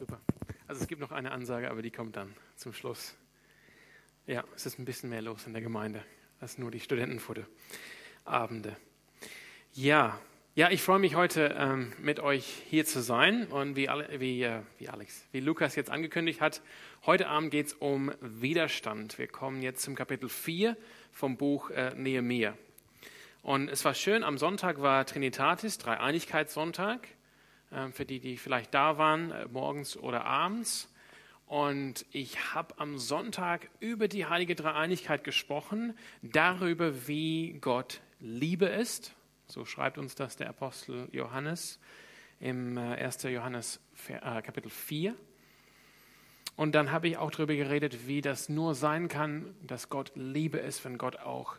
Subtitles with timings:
[0.00, 0.18] Super.
[0.66, 3.14] Also es gibt noch eine Ansage, aber die kommt dann zum Schluss.
[4.26, 6.02] Ja, es ist ein bisschen mehr los in der Gemeinde
[6.40, 8.78] als nur die Studentenfotoabende.
[9.74, 10.18] Ja,
[10.54, 13.88] ja, ich freue mich heute ähm, mit euch hier zu sein und wie,
[14.18, 16.62] wie, äh, wie Alex, wie Lukas jetzt angekündigt hat,
[17.04, 19.18] heute Abend geht es um Widerstand.
[19.18, 20.78] Wir kommen jetzt zum Kapitel 4
[21.12, 22.56] vom Buch äh, Nehemiah.
[23.42, 27.06] Und es war schön, am Sonntag war Trinitatis, Dreieinigkeitssonntag,
[27.92, 30.88] für die, die vielleicht da waren, äh, morgens oder abends.
[31.46, 39.14] Und ich habe am Sonntag über die heilige Dreieinigkeit gesprochen, darüber, wie Gott Liebe ist.
[39.46, 41.80] So schreibt uns das der Apostel Johannes
[42.38, 43.24] im 1.
[43.24, 45.14] Äh, Johannes Kapitel 4.
[46.56, 50.58] Und dann habe ich auch darüber geredet, wie das nur sein kann, dass Gott Liebe
[50.58, 51.56] ist, wenn Gott auch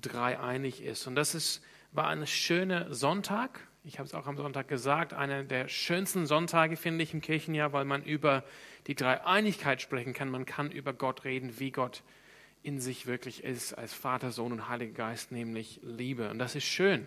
[0.00, 1.06] dreieinig ist.
[1.06, 3.66] Und das ist, war ein schöner Sonntag.
[3.82, 7.72] Ich habe es auch am Sonntag gesagt, einer der schönsten Sonntage finde ich im Kirchenjahr,
[7.72, 8.44] weil man über
[8.86, 10.28] die Dreieinigkeit sprechen kann.
[10.28, 12.02] Man kann über Gott reden, wie Gott
[12.62, 16.28] in sich wirklich ist, als Vater, Sohn und Heiliger Geist, nämlich Liebe.
[16.28, 17.06] Und das ist schön.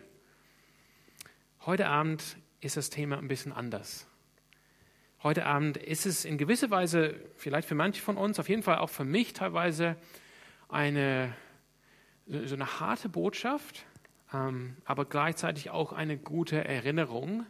[1.64, 4.08] Heute Abend ist das Thema ein bisschen anders.
[5.22, 8.80] Heute Abend ist es in gewisser Weise, vielleicht für manche von uns, auf jeden Fall
[8.80, 9.96] auch für mich teilweise,
[10.70, 11.36] eine,
[12.26, 13.86] so eine harte Botschaft,
[14.86, 17.46] aber gleichzeitig auch eine gute Erinnerung,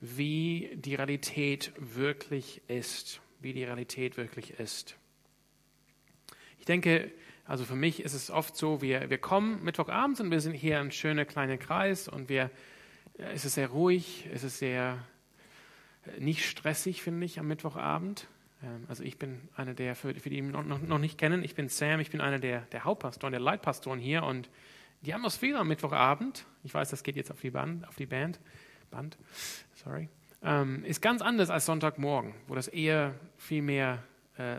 [0.00, 4.96] wie die Realität wirklich ist, wie die Realität wirklich ist.
[6.58, 7.10] Ich denke,
[7.46, 10.78] also für mich ist es oft so, wir, wir kommen Mittwochabends und wir sind hier
[10.78, 12.50] ein schöner kleiner Kreis und wir,
[13.14, 15.04] es ist sehr ruhig, es ist sehr
[16.06, 18.28] äh, nicht stressig, finde ich, am Mittwochabend.
[18.62, 21.54] Ähm, also ich bin einer der, für, für die ihn noch, noch, nicht kennen, ich
[21.54, 24.48] bin Sam, ich bin einer der, der Hauptpastoren, der Leitpastoren hier und
[25.02, 28.40] die Atmosphäre am Mittwochabend, ich weiß, das geht jetzt auf die Band, auf die Band,
[28.90, 29.18] Band,
[29.74, 30.08] sorry,
[30.42, 34.02] ähm, ist ganz anders als Sonntagmorgen, wo das eher viel mehr,
[34.36, 34.56] äh,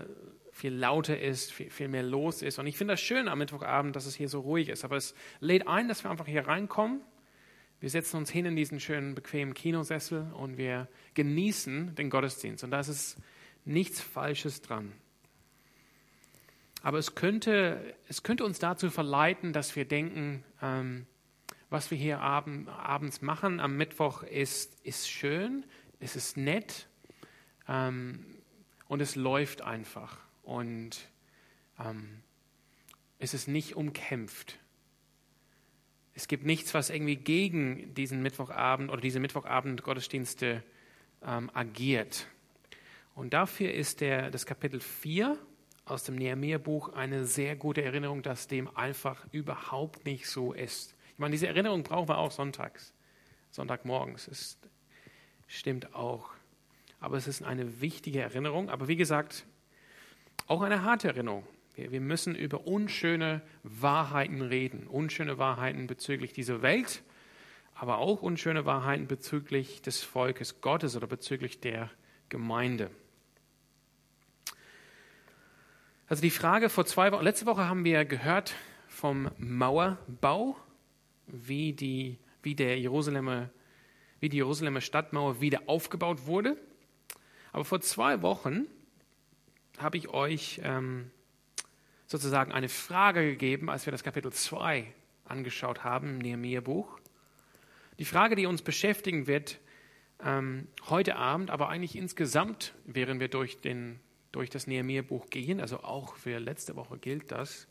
[0.52, 2.60] viel lauter ist, viel, viel mehr los ist.
[2.60, 4.84] Und ich finde das schön am Mittwochabend, dass es hier so ruhig ist.
[4.84, 7.02] Aber es lädt ein, dass wir einfach hier reinkommen.
[7.80, 12.64] Wir setzen uns hin in diesen schönen, bequemen Kinosessel und wir genießen den Gottesdienst.
[12.64, 13.18] Und da ist
[13.66, 14.92] nichts Falsches dran.
[16.82, 21.06] Aber es könnte, es könnte uns dazu verleiten, dass wir denken, ähm,
[21.70, 25.66] was wir hier abend, abends machen am Mittwoch ist, ist schön,
[26.00, 26.88] es ist nett
[27.68, 28.26] ähm,
[28.88, 30.18] und es läuft einfach.
[30.44, 31.08] Und
[31.80, 32.24] ähm,
[33.20, 34.60] es ist nicht umkämpft.
[36.14, 40.64] Es gibt nichts, was irgendwie gegen diesen Mittwochabend oder diese Mittwochabend-Gottesdienste
[41.24, 42.28] ähm, agiert.
[43.16, 45.38] Und dafür ist der, das Kapitel 4
[45.92, 50.96] aus dem Nehemiah-Buch eine sehr gute Erinnerung, dass dem einfach überhaupt nicht so ist.
[51.14, 52.94] Ich meine, diese Erinnerung brauchen wir auch sonntags,
[53.52, 54.28] Sonntagmorgens.
[54.28, 54.58] Es
[55.48, 56.30] stimmt auch.
[57.00, 58.70] Aber es ist eine wichtige Erinnerung.
[58.70, 59.46] Aber wie gesagt,
[60.48, 61.46] auch eine harte Erinnerung.
[61.76, 64.88] Wir, wir müssen über unschöne Wahrheiten reden.
[64.88, 67.04] Unschöne Wahrheiten bezüglich dieser Welt,
[67.76, 71.90] aber auch unschöne Wahrheiten bezüglich des Volkes Gottes oder bezüglich der
[72.30, 72.92] Gemeinde.
[76.12, 78.54] Also die Frage vor zwei Wochen, letzte Woche haben wir gehört
[78.90, 80.58] vom Mauerbau,
[81.26, 83.50] wie die, wie der Jerusalemer,
[84.20, 86.58] wie die Jerusalemer Stadtmauer wieder aufgebaut wurde.
[87.54, 88.66] Aber vor zwei Wochen
[89.78, 91.12] habe ich euch ähm,
[92.08, 94.94] sozusagen eine Frage gegeben, als wir das Kapitel 2
[95.24, 97.00] angeschaut haben im Nehemiah-Buch.
[98.00, 99.60] Die Frage, die uns beschäftigen wird
[100.22, 104.02] ähm, heute Abend, aber eigentlich insgesamt, während wir durch den
[104.32, 107.68] durch das Nehemiah-Buch gehen, also auch für letzte Woche gilt das,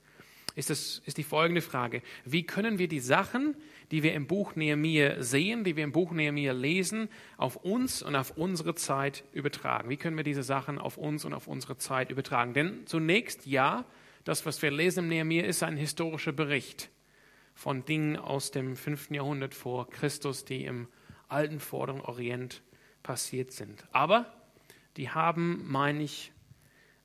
[0.56, 2.03] ist, das, ist die folgende Frage.
[2.25, 3.56] Wie können wir die Sachen,
[3.91, 8.16] die wir im Buch Nehemiah sehen, die wir im Buch Nehemiah lesen, auf uns und
[8.16, 9.88] auf unsere Zeit übertragen?
[9.88, 12.53] Wie können wir diese Sachen auf uns und auf unsere Zeit übertragen?
[12.53, 13.84] Denn zunächst, ja,
[14.25, 16.90] das, was wir lesen im Nehemiah, ist ein historischer Bericht
[17.55, 19.11] von Dingen aus dem 5.
[19.11, 20.88] Jahrhundert vor Christus, die im
[21.29, 22.62] alten Vorderen Orient
[23.02, 23.87] passiert sind.
[23.93, 24.26] Aber
[24.96, 26.32] die haben, meine ich,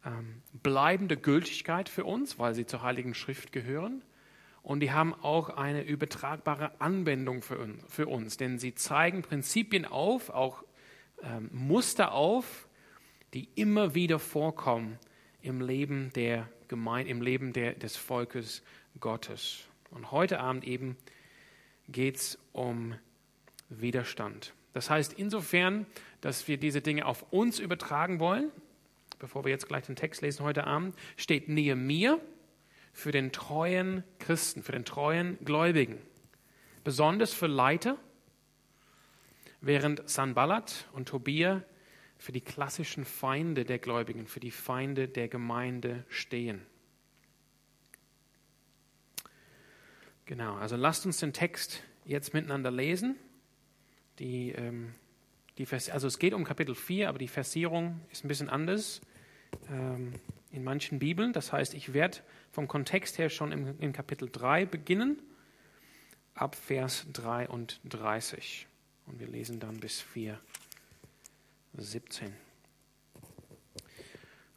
[0.06, 4.04] ähm, bleibende Gültigkeit für uns, weil sie zur Heiligen Schrift gehören.
[4.62, 9.86] Und die haben auch eine übertragbare Anwendung für uns, für uns denn sie zeigen Prinzipien
[9.86, 10.64] auf, auch
[11.22, 12.68] ähm, Muster auf,
[13.34, 14.98] die immer wieder vorkommen
[15.42, 18.64] im Leben der Gemeinde, im Leben der, des Volkes
[19.00, 19.66] Gottes.
[19.92, 20.98] Und heute Abend eben
[21.88, 22.96] geht es um
[23.70, 24.54] Widerstand.
[24.74, 25.86] Das heißt insofern,
[26.22, 28.52] dass wir diese Dinge auf uns übertragen wollen,
[29.20, 32.20] bevor wir jetzt gleich den Text lesen heute Abend, steht Nehemiah
[32.94, 35.98] für den treuen Christen, für den treuen Gläubigen.
[36.84, 37.98] Besonders für Leiter,
[39.62, 41.64] während Sanballat und Tobia
[42.18, 46.66] für die klassischen Feinde der Gläubigen, für die Feinde der Gemeinde stehen.
[50.26, 53.16] Genau, also lasst uns den Text jetzt miteinander lesen.
[54.20, 54.96] Die, ähm,
[55.58, 59.02] die Vers also es geht um Kapitel 4, aber die Versierung ist ein bisschen anders
[59.70, 60.14] ähm,
[60.52, 61.34] in manchen Bibeln.
[61.34, 62.20] Das heißt, ich werde
[62.52, 65.22] vom Kontext her schon im, in Kapitel 3 beginnen,
[66.34, 68.68] ab Vers 33.
[69.08, 70.40] Und wir lesen dann bis 4,
[71.78, 72.34] 17.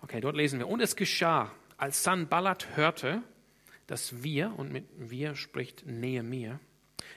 [0.00, 0.68] Okay, dort lesen wir.
[0.68, 3.22] Und es geschah, als Sanballat hörte,
[3.86, 6.60] dass wir, und mit wir spricht Nähe mir,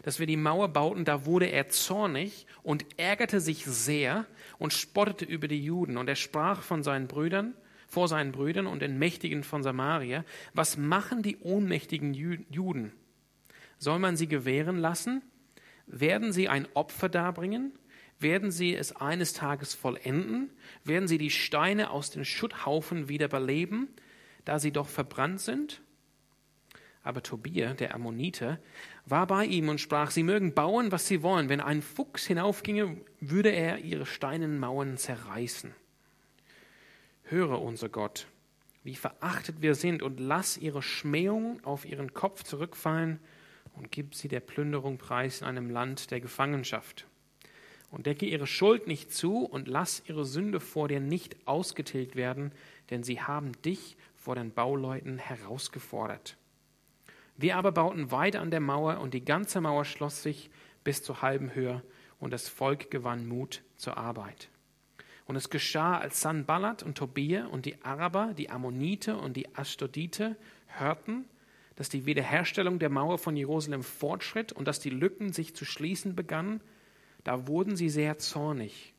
[0.03, 4.25] dass wir die Mauer bauten, da wurde er zornig und ärgerte sich sehr
[4.57, 5.97] und spottete über die Juden.
[5.97, 7.55] Und er sprach von seinen Brüdern,
[7.87, 10.23] vor seinen Brüdern und den Mächtigen von Samaria,
[10.53, 12.93] was machen die ohnmächtigen Juden?
[13.77, 15.21] Soll man sie gewähren lassen?
[15.87, 17.73] Werden sie ein Opfer darbringen?
[18.19, 20.51] Werden sie es eines Tages vollenden?
[20.83, 23.89] Werden sie die Steine aus den Schutthaufen wieder beleben,
[24.45, 25.81] da sie doch verbrannt sind?
[27.03, 28.59] Aber Tobia, der Ammoniter,
[29.05, 31.49] war bei ihm und sprach, sie mögen bauen, was sie wollen.
[31.49, 35.73] Wenn ein Fuchs hinaufginge, würde er ihre steinernen Mauern zerreißen.
[37.23, 38.27] Höre, unser Gott,
[38.83, 43.19] wie verachtet wir sind, und lass ihre Schmähung auf ihren Kopf zurückfallen
[43.75, 47.07] und gib sie der Plünderung preis in einem Land der Gefangenschaft
[47.91, 52.51] und decke ihre Schuld nicht zu und lass ihre Sünde vor dir nicht ausgetilgt werden,
[52.89, 56.37] denn sie haben dich vor den Bauleuten herausgefordert.
[57.41, 60.51] Wir aber bauten weiter an der Mauer und die ganze Mauer schloss sich
[60.83, 61.81] bis zur halben Höhe
[62.19, 64.49] und das Volk gewann Mut zur Arbeit.
[65.25, 70.35] Und es geschah, als Sanballat und Tobia und die Araber, die Ammonite und die Ashdodite
[70.67, 71.25] hörten,
[71.77, 76.15] dass die Wiederherstellung der Mauer von Jerusalem fortschritt und dass die Lücken sich zu schließen
[76.15, 76.61] begannen,
[77.23, 78.93] da wurden sie sehr zornig.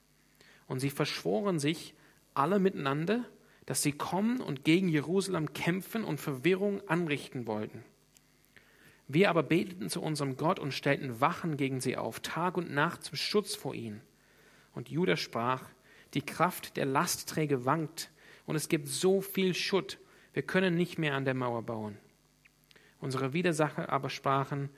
[0.66, 1.94] Und sie verschworen sich
[2.34, 3.24] alle miteinander,
[3.66, 7.84] dass sie kommen und gegen Jerusalem kämpfen und Verwirrung anrichten wollten.
[9.08, 13.04] Wir aber beteten zu unserem Gott und stellten Wachen gegen sie auf, Tag und Nacht
[13.04, 14.00] zum Schutz vor ihnen.
[14.72, 15.68] Und Judah sprach,
[16.14, 18.10] die Kraft der Lastträge wankt
[18.46, 19.98] und es gibt so viel Schutt,
[20.32, 21.98] wir können nicht mehr an der Mauer bauen.
[23.00, 24.70] Unsere Widersacher aber sprachen,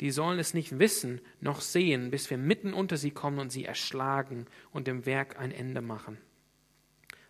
[0.00, 3.64] die sollen es nicht wissen noch sehen, bis wir mitten unter sie kommen und sie
[3.64, 6.18] erschlagen und dem Werk ein Ende machen.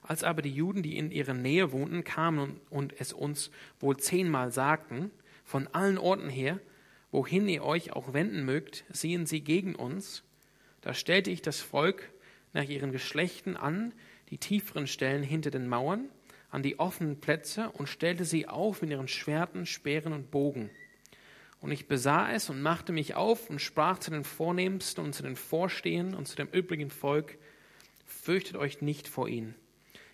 [0.02, 3.50] Als aber die Juden, die in ihrer Nähe wohnten, kamen und es uns
[3.80, 5.10] wohl zehnmal sagten,
[5.48, 6.60] von allen Orten her,
[7.10, 10.22] wohin ihr euch auch wenden mögt, sehen sie gegen uns,
[10.82, 12.12] da stellte ich das Volk
[12.52, 13.94] nach ihren Geschlechten an,
[14.28, 16.10] die tieferen Stellen hinter den Mauern,
[16.50, 20.68] an die offenen Plätze und stellte sie auf mit ihren Schwerten, Speeren und Bogen.
[21.60, 25.22] Und ich besah es und machte mich auf und sprach zu den Vornehmsten und zu
[25.22, 27.38] den Vorstehenden und zu dem übrigen Volk,
[28.04, 29.54] fürchtet euch nicht vor ihnen.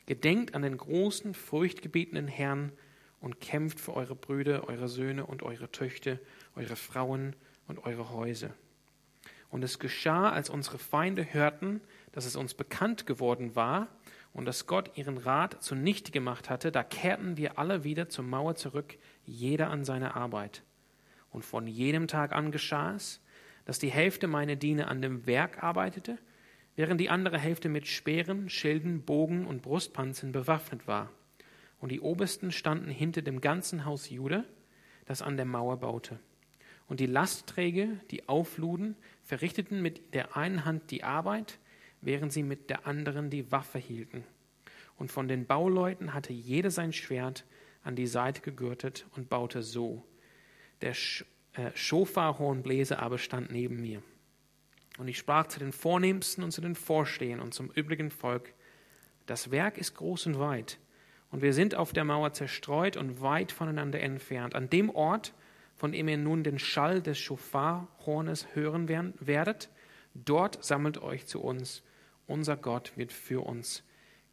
[0.07, 2.71] Gedenkt an den großen, furchtgebietenden Herrn
[3.25, 6.19] und kämpft für eure Brüder, eure Söhne und eure Töchter,
[6.57, 7.35] eure Frauen
[7.67, 8.51] und eure Häuser.
[9.49, 11.81] Und es geschah, als unsere Feinde hörten,
[12.13, 13.89] dass es uns bekannt geworden war
[14.35, 18.57] und dass Gott ihren Rat zunichte gemacht hatte, da kehrten wir alle wieder zur Mauer
[18.57, 20.63] zurück, jeder an seine Arbeit.
[21.31, 23.23] Und von jedem Tag an geschah es,
[23.65, 26.19] dass die Hälfte meiner Diener an dem Werk arbeitete,
[26.77, 31.09] während die andere Hälfte mit Speeren, Schilden, Bogen und Brustpanzern bewaffnet war.
[31.79, 34.45] Und die Obersten standen hinter dem ganzen Haus Jude,
[35.07, 36.19] das an der Mauer baute.
[36.87, 41.59] Und die Lastträger, die aufluden, verrichteten mit der einen Hand die Arbeit,
[42.01, 44.25] während sie mit der anderen die Waffe hielten.
[44.97, 47.45] Und von den Bauleuten hatte jeder sein Schwert
[47.83, 50.05] an die Seite gegürtet und baute so.
[50.81, 50.93] Der
[51.55, 54.03] äh, Schofarhornbläser aber stand neben mir.
[54.99, 58.55] Und ich sprach zu den Vornehmsten und zu den Vorstehern und zum übrigen Volk,
[59.27, 60.79] das Werk ist groß und weit,
[61.35, 64.55] und wir sind auf der Mauer zerstreut und weit voneinander entfernt.
[64.55, 65.35] An dem Ort,
[65.75, 69.69] von dem ihr nun den Schall des Schofarhornes hören werdet,
[70.15, 71.83] dort sammelt euch zu uns.
[72.29, 73.83] Unser Gott wird für uns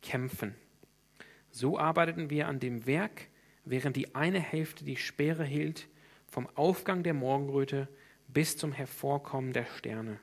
[0.04, 0.54] kämpfen.
[1.50, 3.30] So arbeiteten wir an dem Werk,
[3.66, 5.88] während die eine Hälfte die Speere hielt,
[6.28, 7.88] vom Aufgang der Morgenröte
[8.28, 10.20] bis zum Hervorkommen der Sterne.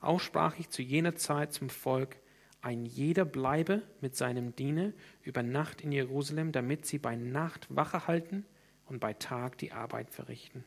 [0.00, 2.16] Auch sprach ich zu jener Zeit zum Volk,
[2.62, 8.06] ein jeder bleibe mit seinem Diener über Nacht in Jerusalem, damit sie bei Nacht Wache
[8.06, 8.44] halten
[8.86, 10.64] und bei Tag die Arbeit verrichten.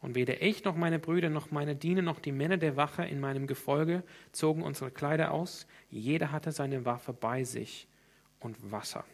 [0.00, 3.20] Und weder ich noch meine Brüder noch meine Diener noch die Männer der Wache in
[3.20, 4.02] meinem Gefolge
[4.32, 7.88] zogen unsere Kleider aus, jeder hatte seine Waffe bei sich
[8.40, 9.04] und Wasser.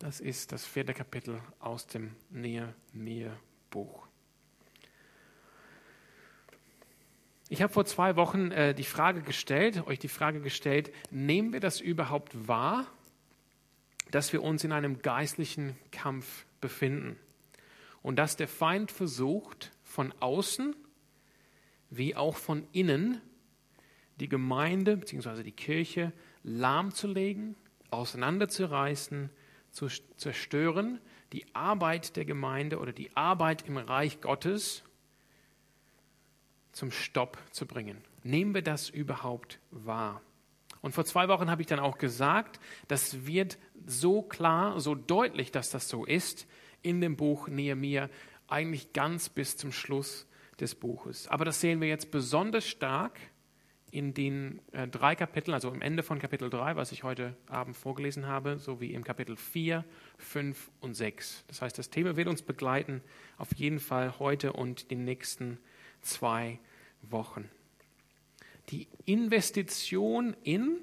[0.00, 4.07] Das ist das vierte Kapitel aus dem Nehemiah-Buch.
[7.50, 11.60] Ich habe vor zwei Wochen äh, die Frage gestellt, euch die Frage gestellt, nehmen wir
[11.60, 12.86] das überhaupt wahr,
[14.10, 17.16] dass wir uns in einem geistlichen Kampf befinden
[18.02, 20.76] und dass der Feind versucht, von außen
[21.88, 23.22] wie auch von innen
[24.20, 25.42] die Gemeinde bzw.
[25.42, 26.12] die Kirche
[26.42, 27.56] lahmzulegen,
[27.90, 29.30] auseinanderzureißen,
[29.70, 31.00] zu zerstören,
[31.32, 34.82] die Arbeit der Gemeinde oder die Arbeit im Reich Gottes
[36.72, 37.98] zum Stopp zu bringen.
[38.22, 40.22] Nehmen wir das überhaupt wahr?
[40.80, 45.50] Und vor zwei Wochen habe ich dann auch gesagt, das wird so klar, so deutlich,
[45.50, 46.46] dass das so ist,
[46.82, 48.08] in dem Buch Nehemiah,
[48.46, 50.26] eigentlich ganz bis zum Schluss
[50.60, 51.28] des Buches.
[51.28, 53.18] Aber das sehen wir jetzt besonders stark
[53.90, 57.76] in den äh, drei Kapiteln, also am Ende von Kapitel 3, was ich heute Abend
[57.76, 59.84] vorgelesen habe, sowie im Kapitel 4,
[60.18, 61.44] 5 und 6.
[61.48, 63.02] Das heißt, das Thema wird uns begleiten,
[63.38, 65.58] auf jeden Fall heute und die nächsten
[66.08, 66.58] zwei
[67.02, 67.48] Wochen.
[68.70, 70.78] Die Investition in,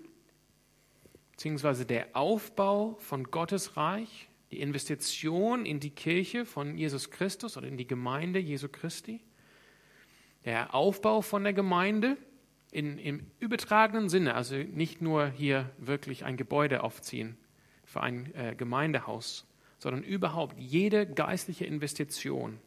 [1.31, 7.67] beziehungsweise der Aufbau von Gottes Reich, die Investition in die Kirche von Jesus Christus oder
[7.67, 9.21] in die Gemeinde Jesu Christi,
[10.45, 12.17] der Aufbau von der Gemeinde,
[12.71, 17.37] in, im übertragenen Sinne, also nicht nur hier wirklich ein Gebäude aufziehen
[17.85, 19.45] für ein äh, Gemeindehaus,
[19.79, 22.59] sondern überhaupt jede geistliche Investition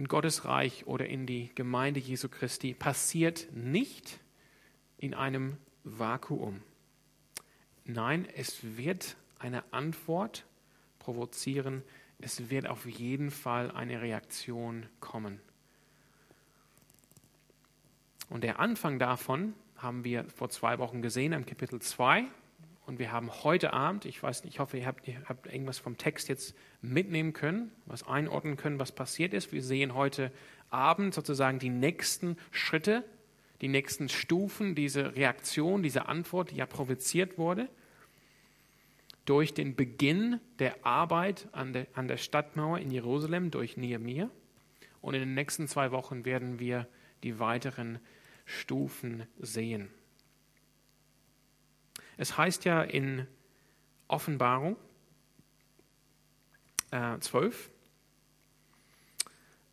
[0.00, 4.18] in Gottes Reich oder in die Gemeinde Jesu Christi passiert nicht
[4.96, 6.62] in einem Vakuum.
[7.84, 10.46] Nein, es wird eine Antwort
[11.00, 11.82] provozieren,
[12.18, 15.38] es wird auf jeden Fall eine Reaktion kommen.
[18.30, 22.24] Und der Anfang davon haben wir vor zwei Wochen gesehen im Kapitel 2.
[22.90, 25.78] Und wir haben heute Abend, ich weiß nicht, ich hoffe, ihr habt, ihr habt irgendwas
[25.78, 29.52] vom Text jetzt mitnehmen können, was einordnen können, was passiert ist.
[29.52, 30.32] Wir sehen heute
[30.70, 33.04] Abend sozusagen die nächsten Schritte,
[33.60, 37.68] die nächsten Stufen, diese Reaktion, diese Antwort, die ja provoziert wurde
[39.24, 44.30] durch den Beginn der Arbeit an der, an der Stadtmauer in Jerusalem durch Nehemiah.
[45.00, 46.88] Und in den nächsten zwei Wochen werden wir
[47.22, 48.00] die weiteren
[48.46, 49.90] Stufen sehen.
[52.20, 53.26] Es heißt ja in
[54.06, 54.76] Offenbarung
[56.90, 57.70] äh, 12,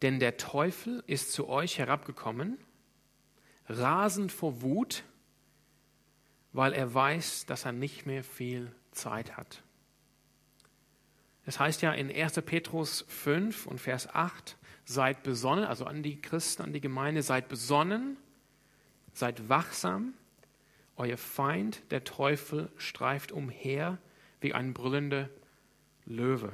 [0.01, 2.57] denn der Teufel ist zu euch herabgekommen,
[3.67, 5.03] rasend vor Wut,
[6.53, 9.61] weil er weiß, dass er nicht mehr viel Zeit hat.
[11.45, 12.41] Es heißt ja in 1.
[12.45, 17.49] Petrus 5 und Vers 8, seid besonnen, also an die Christen, an die Gemeinde, seid
[17.49, 18.15] besonnen,
[19.11, 20.13] Seid wachsam,
[20.97, 23.97] euer Feind, der Teufel, streift umher
[24.41, 25.29] wie ein brüllender
[26.05, 26.51] Löwe,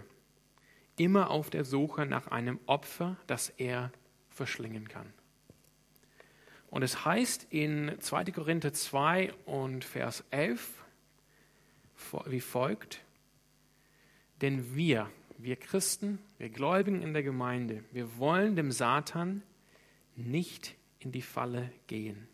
[0.98, 3.92] immer auf der Suche nach einem Opfer, das er
[4.30, 5.12] verschlingen kann.
[6.70, 8.26] Und es heißt in 2.
[8.26, 10.84] Korinther 2 und Vers 11
[12.26, 13.02] wie folgt,
[14.42, 19.44] denn wir, wir Christen, wir Gläubigen in der Gemeinde, wir wollen dem Satan
[20.16, 22.28] nicht in die Falle gehen.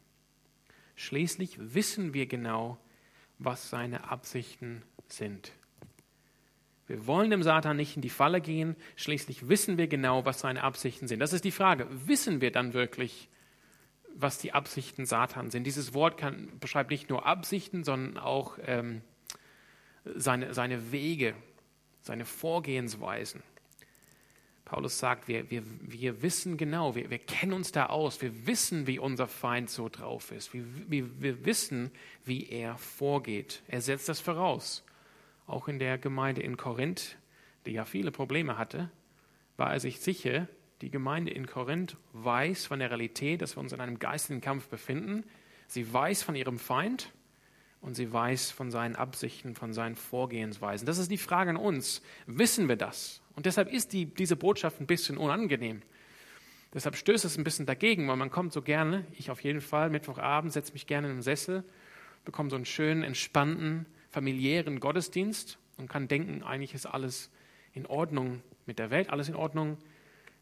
[0.99, 2.77] Schließlich wissen wir genau,
[3.37, 5.53] was seine Absichten sind.
[6.87, 8.75] Wir wollen dem Satan nicht in die Falle gehen.
[8.97, 11.21] Schließlich wissen wir genau, was seine Absichten sind.
[11.21, 11.87] Das ist die Frage.
[11.89, 13.29] Wissen wir dann wirklich,
[14.13, 15.63] was die Absichten Satan sind?
[15.63, 19.01] Dieses Wort kann, beschreibt nicht nur Absichten, sondern auch ähm,
[20.03, 21.33] seine, seine Wege,
[22.01, 23.41] seine Vorgehensweisen.
[24.69, 28.85] Paulus sagt, wir, wir, wir wissen genau, wir, wir kennen uns da aus, wir wissen,
[28.85, 31.89] wie unser Feind so drauf ist, wir, wir, wir wissen,
[32.23, 33.63] wie er vorgeht.
[33.67, 34.83] Er setzt das voraus.
[35.47, 37.17] Auch in der Gemeinde in Korinth,
[37.65, 38.91] die ja viele Probleme hatte,
[39.57, 40.47] war er sich sicher,
[40.81, 44.67] die Gemeinde in Korinth weiß von der Realität, dass wir uns in einem geistigen Kampf
[44.67, 45.23] befinden.
[45.65, 47.11] Sie weiß von ihrem Feind
[47.81, 50.85] und sie weiß von seinen Absichten, von seinen Vorgehensweisen.
[50.85, 52.03] Das ist die Frage an uns.
[52.27, 53.23] Wissen wir das?
[53.39, 55.81] Und deshalb ist die, diese Botschaft ein bisschen unangenehm.
[56.73, 59.89] Deshalb stößt es ein bisschen dagegen, weil man kommt so gerne, ich auf jeden Fall,
[59.89, 61.63] Mittwochabend setze mich gerne in den Sessel,
[62.25, 67.29] bekomme so einen schönen, entspannten, familiären Gottesdienst und kann denken, eigentlich ist alles
[67.73, 69.77] in Ordnung mit der Welt, alles in Ordnung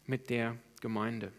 [0.06, 1.30] mit der Gemeinde.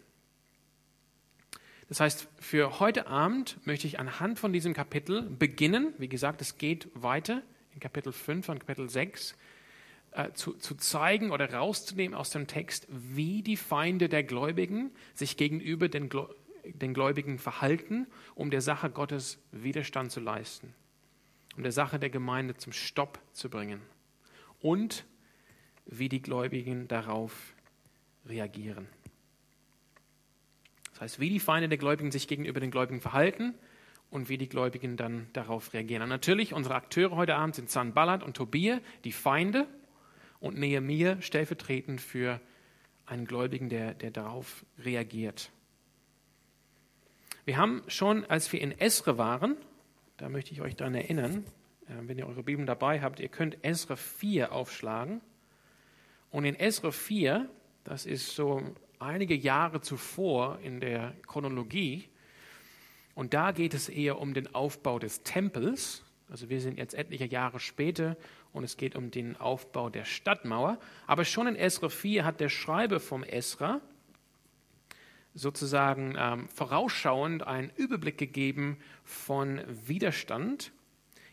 [1.90, 5.94] Das heißt, für heute Abend möchte ich anhand von diesem Kapitel beginnen.
[5.98, 7.42] Wie gesagt, es geht weiter
[7.74, 9.36] in Kapitel 5 und Kapitel 6
[10.12, 15.38] äh, zu, zu zeigen oder rauszunehmen aus dem Text, wie die Feinde der Gläubigen sich
[15.38, 16.10] gegenüber den,
[16.64, 20.74] den Gläubigen verhalten, um der Sache Gottes Widerstand zu leisten,
[21.56, 23.82] um der Sache der Gemeinde zum Stopp zu bringen
[24.62, 25.06] und
[25.86, 27.54] wie die Gläubigen darauf
[28.26, 28.88] reagieren.
[30.92, 33.54] Das heißt, wie die Feinde der Gläubigen sich gegenüber den Gläubigen verhalten
[34.10, 36.04] und wie die Gläubigen dann darauf reagieren.
[36.04, 39.68] Und natürlich, unsere Akteure heute Abend sind Sanballat und Tobia, die Feinde,
[40.40, 42.40] und Nehemiah stellvertretend für
[43.06, 45.52] einen Gläubigen, der, der darauf reagiert.
[47.46, 49.58] Wir haben schon, als wir in Esre waren,
[50.18, 51.46] da möchte ich euch daran erinnern,
[51.88, 55.22] äh, wenn ihr eure Bibeln dabei habt, ihr könnt Esre 4 aufschlagen.
[56.30, 57.50] Und in Esre 4,
[57.84, 58.62] das ist so
[59.00, 62.10] einige Jahre zuvor in der Chronologie,
[63.20, 66.06] und da geht es eher um den Aufbau des Tempels.
[66.30, 68.16] Also wir sind jetzt etliche Jahre später
[68.54, 70.80] und es geht um den Aufbau der Stadtmauer.
[71.08, 73.82] Aber schon in Esra 4 hat der Schreiber vom Esra
[75.34, 80.72] sozusagen ähm, vorausschauend einen Überblick gegeben von Widerstand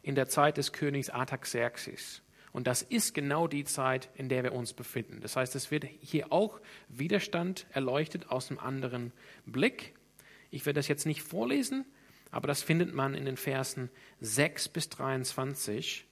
[0.03, 2.23] in der Zeit des Königs Artaxerxes.
[2.53, 5.21] Und das ist genau die Zeit, in der wir uns befinden.
[5.21, 9.13] Das heißt, es wird hier auch Widerstand erleuchtet aus einem anderen
[9.45, 9.95] Blick.
[10.51, 11.85] Ich werde das jetzt nicht vorlesen,
[12.31, 13.91] aber das findet man in den Versen
[14.21, 16.07] 6 bis 23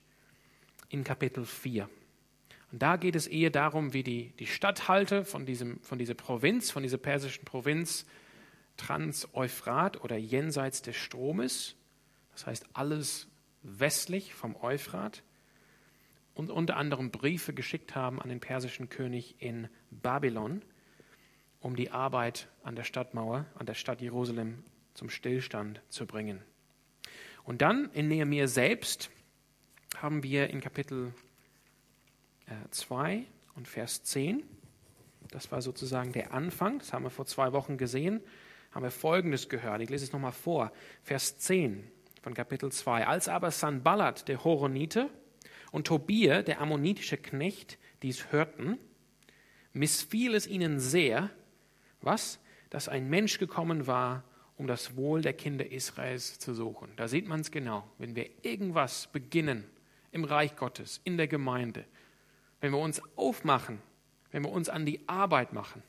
[0.89, 1.89] in Kapitel 4.
[2.73, 6.71] Und da geht es eher darum, wie die, die Statthalter von, diesem, von dieser Provinz,
[6.71, 8.07] von dieser persischen Provinz
[8.77, 11.77] Trans-Euphrat oder jenseits des Stromes,
[12.33, 13.29] das heißt alles
[13.63, 15.23] westlich vom Euphrat,
[16.35, 20.63] und unter anderem Briefe geschickt haben an den persischen König in Babylon,
[21.61, 26.41] um die Arbeit an der Stadtmauer, an der Stadt Jerusalem zum Stillstand zu bringen.
[27.45, 29.11] Und dann in Nehemiah selbst
[29.97, 31.13] haben wir in Kapitel
[32.71, 33.23] 2 äh,
[33.55, 34.43] und Vers 10,
[35.31, 38.21] das war sozusagen der Anfang, das haben wir vor zwei Wochen gesehen,
[38.73, 39.81] haben wir Folgendes gehört.
[39.83, 40.73] Ich lese es nochmal vor.
[41.03, 41.85] Vers 10
[42.23, 43.07] von Kapitel 2.
[43.07, 45.11] Als aber Sanballat, der Horonite,
[45.75, 48.79] und Tobia, der ammonitische Knecht, dies hörten,
[49.73, 51.31] missfiel es ihnen sehr,
[52.01, 52.39] was?
[52.71, 54.23] Dass ein Mensch gekommen war,
[54.57, 56.93] um das Wohl der Kinder Israels zu suchen.
[56.97, 57.89] Da sieht man es genau.
[57.99, 59.65] Wenn wir irgendwas beginnen
[60.13, 61.85] im Reich Gottes, in der Gemeinde,
[62.61, 63.81] wenn wir uns aufmachen,
[64.31, 65.83] wenn wir uns an die Arbeit machen,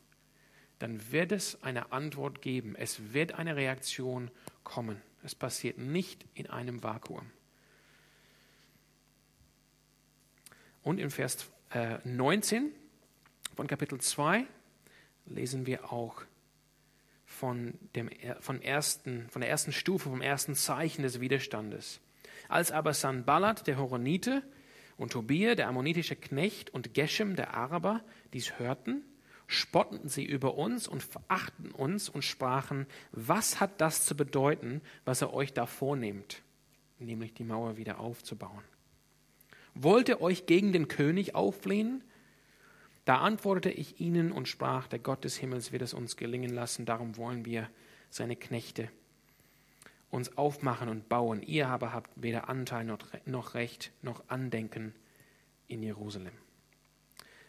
[0.79, 2.75] dann wird es eine Antwort geben.
[2.75, 4.29] Es wird eine Reaktion
[4.63, 5.01] kommen.
[5.23, 7.31] Es passiert nicht in einem Vakuum.
[10.83, 11.49] Und im Vers
[12.03, 12.69] 19 äh,
[13.55, 14.45] von Kapitel 2
[15.25, 16.21] lesen wir auch
[17.35, 21.99] von, dem, von, ersten, von der ersten Stufe, vom ersten Zeichen des Widerstandes.
[22.47, 24.43] Als aber Sanballat, der Horonite,
[24.97, 28.01] und Tobia, der ammonitische Knecht, und Geshem, der Araber,
[28.33, 29.03] dies hörten,
[29.47, 35.21] spotteten sie über uns und verachten uns und sprachen, was hat das zu bedeuten, was
[35.21, 36.41] er euch da vornehmt,
[36.99, 38.63] nämlich die Mauer wieder aufzubauen?
[39.73, 42.01] Wollt ihr euch gegen den König auflehnen?
[43.05, 46.85] Da antwortete ich ihnen und sprach, der Gott des Himmels wird es uns gelingen lassen,
[46.85, 47.69] darum wollen wir
[48.09, 48.89] seine Knechte
[50.09, 51.41] uns aufmachen und bauen.
[51.43, 54.95] Ihr aber habt weder Anteil noch Recht noch Andenken
[55.67, 56.33] in Jerusalem.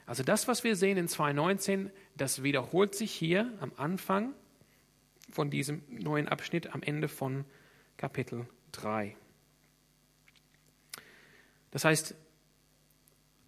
[0.04, 4.34] Also das, was wir sehen in 2.19, das wiederholt sich hier am Anfang
[5.30, 7.44] von diesem neuen Abschnitt, am Ende von
[7.96, 9.16] Kapitel 3.
[11.70, 12.14] Das heißt,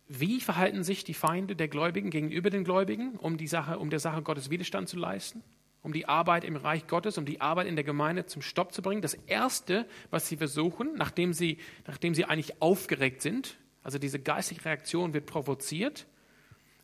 [0.09, 4.01] wie verhalten sich die Feinde der Gläubigen gegenüber den Gläubigen, um, die Sache, um der
[4.01, 5.43] Sache Gottes Widerstand zu leisten?
[5.83, 8.83] um die Arbeit im Reich Gottes, um die Arbeit in der Gemeinde zum Stopp zu
[8.83, 9.01] bringen.
[9.01, 14.65] Das Erste, was sie versuchen, nachdem sie, nachdem sie eigentlich aufgeregt sind, also diese geistige
[14.65, 16.07] Reaktion wird provoziert,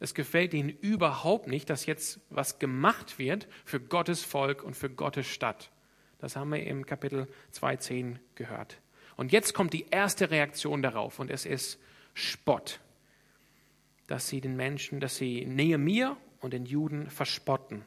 [0.01, 4.91] es gefällt ihnen überhaupt nicht, dass jetzt was gemacht wird für Gottes Volk und für
[4.91, 5.71] Gottes Stadt.
[6.19, 8.81] Das haben wir im Kapitel 2.10 gehört.
[9.17, 11.79] Und jetzt kommt die erste Reaktion darauf und es ist
[12.15, 12.81] Spott.
[14.07, 17.85] Dass sie den Menschen, dass sie Nehemiah und den Juden verspotten.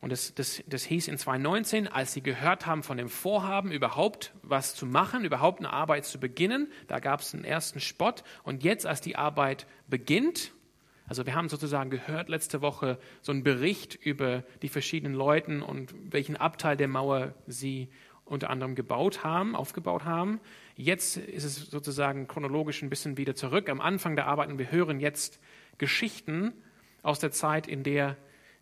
[0.00, 4.32] Und das, das, das hieß in 2019, als sie gehört haben von dem Vorhaben, überhaupt
[4.42, 8.22] was zu machen, überhaupt eine Arbeit zu beginnen, da gab es einen ersten Spott.
[8.44, 10.52] Und jetzt, als die Arbeit beginnt,
[11.08, 15.94] also wir haben sozusagen gehört letzte Woche so einen Bericht über die verschiedenen Leute und
[16.12, 17.88] welchen Abteil der Mauer sie
[18.24, 20.38] unter anderem gebaut haben, aufgebaut haben.
[20.80, 23.68] Jetzt ist es sozusagen chronologisch ein bisschen wieder zurück.
[23.68, 25.40] Am Anfang der Arbeiten, wir hören jetzt
[25.76, 26.52] Geschichten
[27.02, 28.16] aus der Zeit, in der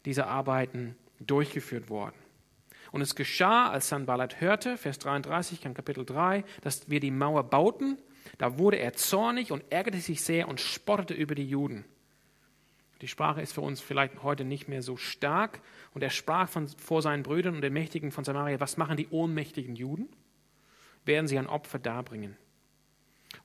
[0.07, 2.15] diese Arbeiten durchgeführt worden.
[2.91, 7.99] Und es geschah, als Sanballat hörte, Vers 33, Kapitel 3, dass wir die Mauer bauten,
[8.39, 11.85] da wurde er zornig und ärgerte sich sehr und spottete über die Juden.
[13.03, 15.61] Die Sprache ist für uns vielleicht heute nicht mehr so stark.
[15.93, 19.09] Und er sprach von, vor seinen Brüdern und den Mächtigen von Samaria, was machen die
[19.09, 20.09] ohnmächtigen Juden?
[21.07, 22.37] Werden sie ein Opfer darbringen?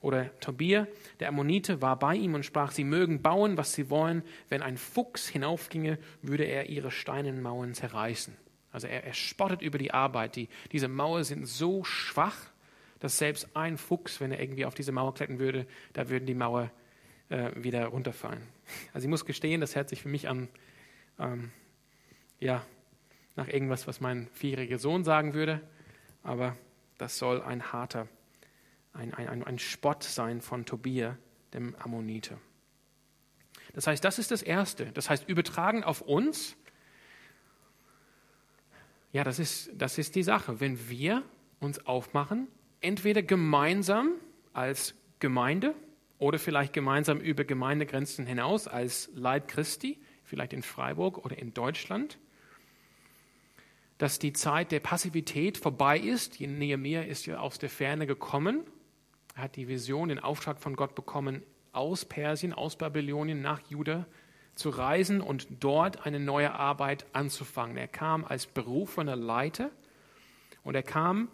[0.00, 0.86] Oder Tobia,
[1.20, 4.22] der Ammonite, war bei ihm und sprach, sie mögen bauen, was sie wollen.
[4.48, 8.36] Wenn ein Fuchs hinaufginge, würde er ihre steinernen Mauern zerreißen.
[8.72, 10.36] Also er, er spottet über die Arbeit.
[10.36, 12.36] Die, diese Mauern sind so schwach,
[13.00, 16.34] dass selbst ein Fuchs, wenn er irgendwie auf diese Mauer klettern würde, da würden die
[16.34, 16.70] Mauer
[17.28, 18.42] äh, wieder runterfallen.
[18.92, 20.48] Also ich muss gestehen, das hört sich für mich an,
[21.18, 21.50] ähm,
[22.40, 22.64] ja,
[23.36, 25.60] nach irgendwas, was mein vierjähriger Sohn sagen würde.
[26.22, 26.56] Aber
[27.02, 28.06] das soll ein harter,
[28.92, 31.18] ein, ein, ein Spott sein von Tobia,
[31.52, 32.38] dem Ammonite.
[33.74, 34.86] Das heißt, das ist das Erste.
[34.92, 36.56] Das heißt, übertragen auf uns,
[39.10, 40.60] ja, das ist, das ist die Sache.
[40.60, 41.24] Wenn wir
[41.58, 42.46] uns aufmachen,
[42.80, 44.12] entweder gemeinsam
[44.52, 45.74] als Gemeinde
[46.20, 52.18] oder vielleicht gemeinsam über Gemeindegrenzen hinaus als Leib Christi, vielleicht in Freiburg oder in Deutschland,
[54.02, 56.40] dass die Zeit der Passivität vorbei ist.
[56.40, 58.64] Nehemiah ist ja aus der Ferne gekommen.
[59.36, 64.06] Er hat die Vision, den Auftrag von Gott bekommen, aus Persien, aus Babylonien nach Juda
[64.56, 67.76] zu reisen und dort eine neue Arbeit anzufangen.
[67.76, 69.70] Er kam als berufener Leiter
[70.64, 71.28] und er kam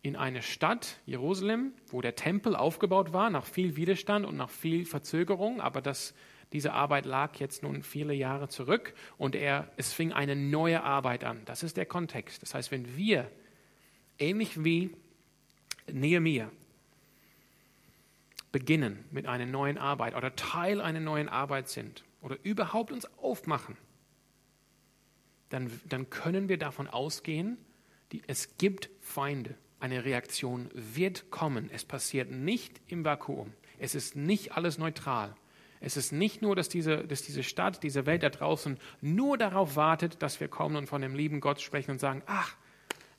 [0.00, 4.86] in eine Stadt, Jerusalem, wo der Tempel aufgebaut war, nach viel Widerstand und nach viel
[4.86, 6.14] Verzögerung, aber das
[6.52, 11.24] diese Arbeit lag jetzt nun viele Jahre zurück und er, es fing eine neue Arbeit
[11.24, 11.42] an.
[11.44, 12.42] Das ist der Kontext.
[12.42, 13.30] Das heißt, wenn wir,
[14.18, 14.94] ähnlich wie
[15.90, 16.50] Nehemiah,
[18.52, 23.76] beginnen mit einer neuen Arbeit oder Teil einer neuen Arbeit sind oder überhaupt uns aufmachen,
[25.48, 27.58] dann, dann können wir davon ausgehen,
[28.12, 29.54] die, es gibt Feinde.
[29.78, 31.68] Eine Reaktion wird kommen.
[31.70, 33.52] Es passiert nicht im Vakuum.
[33.78, 35.34] Es ist nicht alles neutral.
[35.86, 39.76] Es ist nicht nur, dass diese, dass diese Stadt, diese Welt da draußen nur darauf
[39.76, 42.56] wartet, dass wir kommen und von dem lieben Gott sprechen und sagen, ach,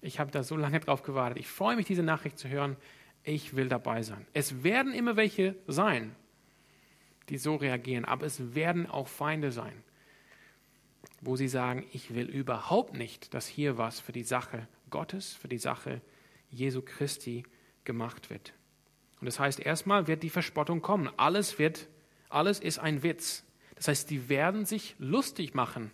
[0.01, 1.39] ich habe da so lange drauf gewartet.
[1.39, 2.75] Ich freue mich, diese Nachricht zu hören.
[3.23, 4.27] Ich will dabei sein.
[4.33, 6.13] Es werden immer welche sein,
[7.29, 9.81] die so reagieren, aber es werden auch Feinde sein,
[11.21, 15.47] wo sie sagen, ich will überhaupt nicht, dass hier was für die Sache Gottes, für
[15.47, 16.01] die Sache
[16.49, 17.43] Jesu Christi
[17.85, 18.51] gemacht wird.
[19.21, 21.09] Und das heißt, erstmal wird die Verspottung kommen.
[21.15, 21.87] Alles wird
[22.29, 23.43] alles ist ein Witz.
[23.75, 25.91] Das heißt, die werden sich lustig machen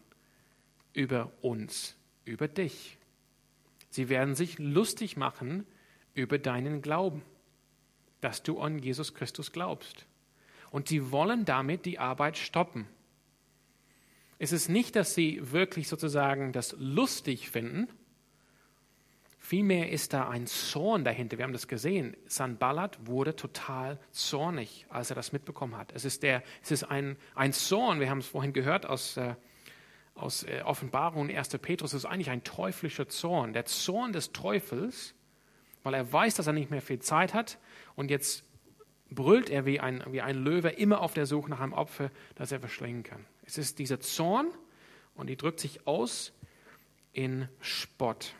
[0.94, 2.98] über uns, über dich.
[3.90, 5.66] Sie werden sich lustig machen
[6.14, 7.22] über deinen Glauben,
[8.22, 10.06] dass du an Jesus Christus glaubst.
[10.72, 12.88] Und sie wollen damit die Arbeit stoppen.
[14.40, 17.88] Es ist nicht, dass sie wirklich sozusagen das lustig finden,
[19.46, 21.38] Vielmehr ist da ein Zorn dahinter.
[21.38, 22.16] Wir haben das gesehen.
[22.28, 25.92] Sanballat wurde total zornig, als er das mitbekommen hat.
[25.94, 29.36] Es ist, der, es ist ein, ein Zorn, wir haben es vorhin gehört aus, äh,
[30.16, 31.50] aus äh, Offenbarung 1.
[31.62, 33.52] Petrus, es ist eigentlich ein teuflischer Zorn.
[33.52, 35.14] Der Zorn des Teufels,
[35.84, 37.60] weil er weiß, dass er nicht mehr viel Zeit hat
[37.96, 38.46] und jetzt
[39.10, 42.54] brüllt er wie ein, wie ein Löwe immer auf der Suche nach einem Opfer, das
[42.54, 43.26] er verschlingen kann.
[43.46, 44.48] Es ist dieser Zorn
[45.16, 46.32] und die drückt sich aus
[47.12, 48.36] in Spott.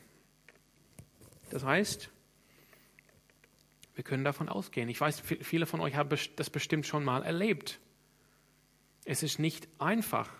[1.54, 2.10] Das heißt,
[3.94, 4.90] wir können davon ausgehen.
[4.90, 7.80] Ich weiß, viele von euch haben das bestimmt schon mal erlebt.
[9.06, 10.32] Es ist nicht einfach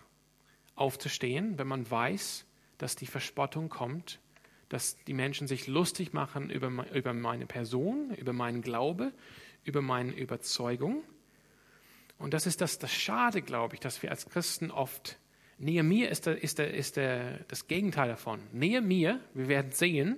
[0.74, 2.48] aufzustehen, wenn man weiß,
[2.80, 4.22] dass die Verspottung kommt,
[4.70, 6.72] dass die Menschen sich lustig machen über,
[7.14, 9.14] meine Person, über meinen Glaube,
[9.64, 11.04] über meine Überzeugung.
[12.18, 15.20] Und das ist das, das Schade, glaube ich, dass wir als Christen oft,
[15.60, 18.40] näher mir ist, der, ist, der, ist der, das Gegenteil davon.
[18.52, 20.18] Näher mir, wir werden sehen,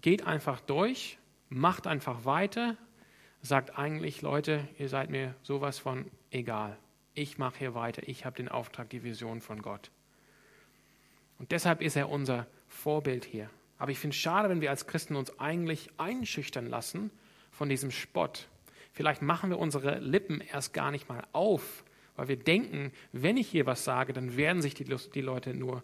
[0.00, 2.76] geht einfach durch, macht einfach weiter,
[3.42, 6.76] sagt eigentlich, Leute, ihr seid mir sowas von egal.
[7.14, 9.90] Ich mache hier weiter, ich habe den Auftrag, die Vision von Gott.
[11.38, 13.50] Und deshalb ist er unser Vorbild hier.
[13.78, 17.10] Aber ich finde es schade, wenn wir als Christen uns eigentlich einschüchtern lassen
[17.50, 18.48] von diesem Spott.
[18.92, 21.84] Vielleicht machen wir unsere Lippen erst gar nicht mal auf,
[22.16, 25.82] weil wir denken, wenn ich hier was sage, dann werden sich die, die Leute nur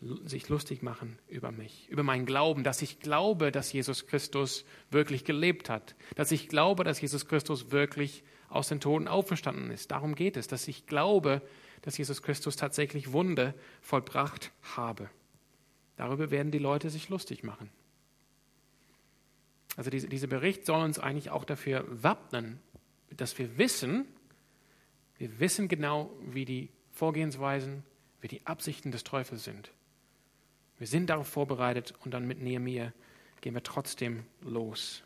[0.00, 5.24] sich lustig machen über mich, über meinen Glauben, dass ich glaube, dass Jesus Christus wirklich
[5.24, 9.90] gelebt hat, dass ich glaube, dass Jesus Christus wirklich aus den Toten auferstanden ist.
[9.90, 11.42] Darum geht es, dass ich glaube,
[11.82, 15.08] dass Jesus Christus tatsächlich Wunde vollbracht habe.
[15.96, 17.70] Darüber werden die Leute sich lustig machen.
[19.76, 22.60] Also diese, dieser Bericht soll uns eigentlich auch dafür wappnen,
[23.10, 24.06] dass wir wissen,
[25.18, 27.82] wir wissen genau, wie die Vorgehensweisen,
[28.20, 29.72] wie die Absichten des Teufels sind.
[30.78, 32.92] Wir sind darauf vorbereitet und dann mit Nehemiah
[33.40, 35.02] gehen wir trotzdem los.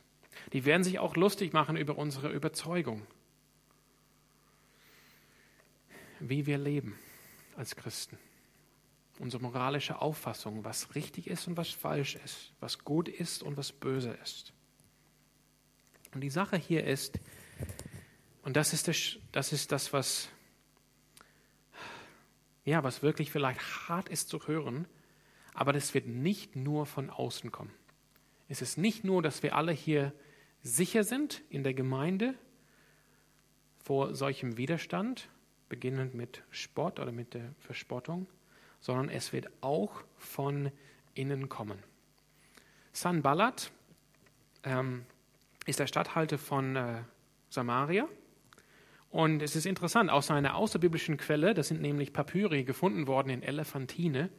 [0.53, 3.07] Die werden sich auch lustig machen über unsere Überzeugung,
[6.19, 6.99] wie wir leben
[7.57, 8.19] als Christen.
[9.19, 13.71] Unsere moralische Auffassung, was richtig ist und was falsch ist, was gut ist und was
[13.71, 14.53] böse ist.
[16.15, 17.21] Und die Sache hier ist,
[18.43, 20.31] und das ist das, das, ist das was,
[22.65, 24.87] ja, was wirklich vielleicht hart ist zu hören,
[25.61, 27.71] aber das wird nicht nur von außen kommen.
[28.49, 30.15] Es ist nicht nur, dass wir alle hier
[30.63, 32.35] sicher sind in der Gemeinde
[33.85, 35.29] vor solchem Widerstand,
[35.69, 38.27] beginnend mit Spott oder mit der Verspottung,
[38.81, 40.73] sondern es wird auch von
[41.13, 41.79] innen kommen.
[42.95, 43.71] Sanballat
[44.63, 45.05] ähm,
[45.67, 47.03] ist der Statthalter von äh,
[47.51, 48.09] Samaria.
[49.11, 53.43] Und es ist interessant, aus einer außerbiblischen Quelle, das sind nämlich Papyri gefunden worden in
[53.43, 54.31] Elephantine.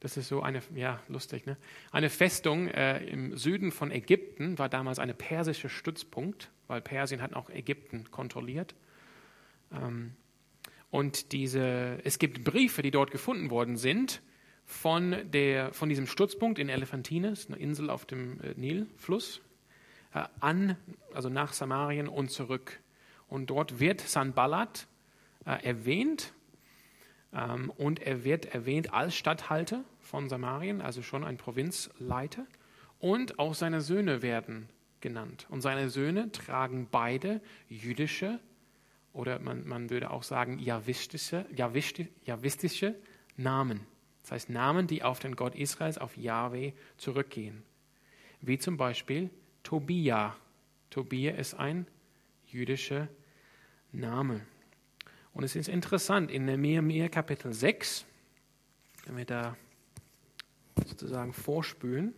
[0.00, 1.56] Das ist so eine, ja, lustig, ne?
[1.90, 7.34] Eine Festung äh, im Süden von Ägypten war damals eine persische Stützpunkt, weil Persien hat
[7.34, 8.74] auch Ägypten kontrolliert.
[9.72, 10.12] Ähm,
[10.90, 14.22] und diese, es gibt Briefe, die dort gefunden worden sind,
[14.64, 19.40] von, der, von diesem Stützpunkt in Elephantine, eine Insel auf dem äh, Nilfluss,
[20.12, 20.76] äh, an,
[21.14, 22.80] also nach Samarien und zurück.
[23.28, 24.88] Und dort wird Sanballat
[25.44, 26.34] äh, erwähnt
[27.76, 32.46] und er wird erwähnt als Statthalter von Samarien, also schon ein Provinzleiter.
[32.98, 34.68] Und auch seine Söhne werden
[35.00, 35.46] genannt.
[35.50, 38.40] Und seine Söhne tragen beide jüdische
[39.12, 42.94] oder man, man würde auch sagen javistische, javistische
[43.36, 43.80] Namen.
[44.22, 47.62] Das heißt Namen, die auf den Gott Israels, auf Yahweh zurückgehen.
[48.40, 49.30] Wie zum Beispiel
[49.62, 50.36] Tobia.
[50.90, 51.86] Tobia ist ein
[52.46, 53.08] jüdischer
[53.92, 54.40] Name.
[55.36, 58.06] Und es ist interessant, in Nehemiah Kapitel 6,
[59.04, 59.54] wenn wir da
[60.86, 62.14] sozusagen vorspülen,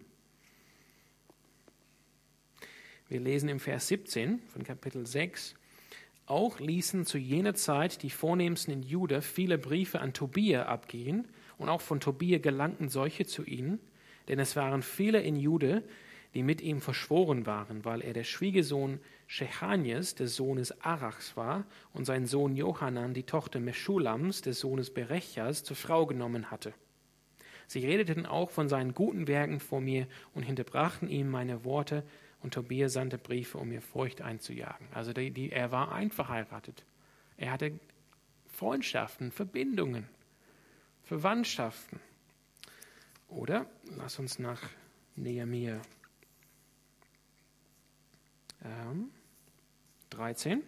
[3.09, 5.57] wir lesen im Vers 17 von Kapitel 6,
[6.27, 11.27] auch ließen zu jener Zeit die Vornehmsten in Juda viele Briefe an Tobia abgehen,
[11.57, 13.81] und auch von Tobia gelangten solche zu ihnen,
[14.29, 15.83] denn es waren viele in Jude,
[16.35, 22.05] die mit ihm verschworen waren, weil er der Schwiegersohn Shechanias, des Sohnes Arachs war, und
[22.05, 26.75] sein Sohn Johanan, die Tochter Meschulams, des Sohnes Berechas, zur Frau genommen hatte.
[27.67, 32.05] Sie redeten auch von seinen guten Werken vor mir und hinterbrachten ihm meine Worte,
[32.41, 34.87] und Tobia sandte Briefe, um mir Furcht einzujagen.
[34.95, 36.85] Also die, die, er war einverheiratet.
[37.37, 37.73] Er hatte
[38.47, 40.09] Freundschaften, Verbindungen,
[41.03, 41.99] Verwandtschaften.
[43.29, 44.63] Oder lass uns nach
[45.17, 45.81] Nehemiah
[48.65, 49.11] ähm,
[50.11, 50.63] 13.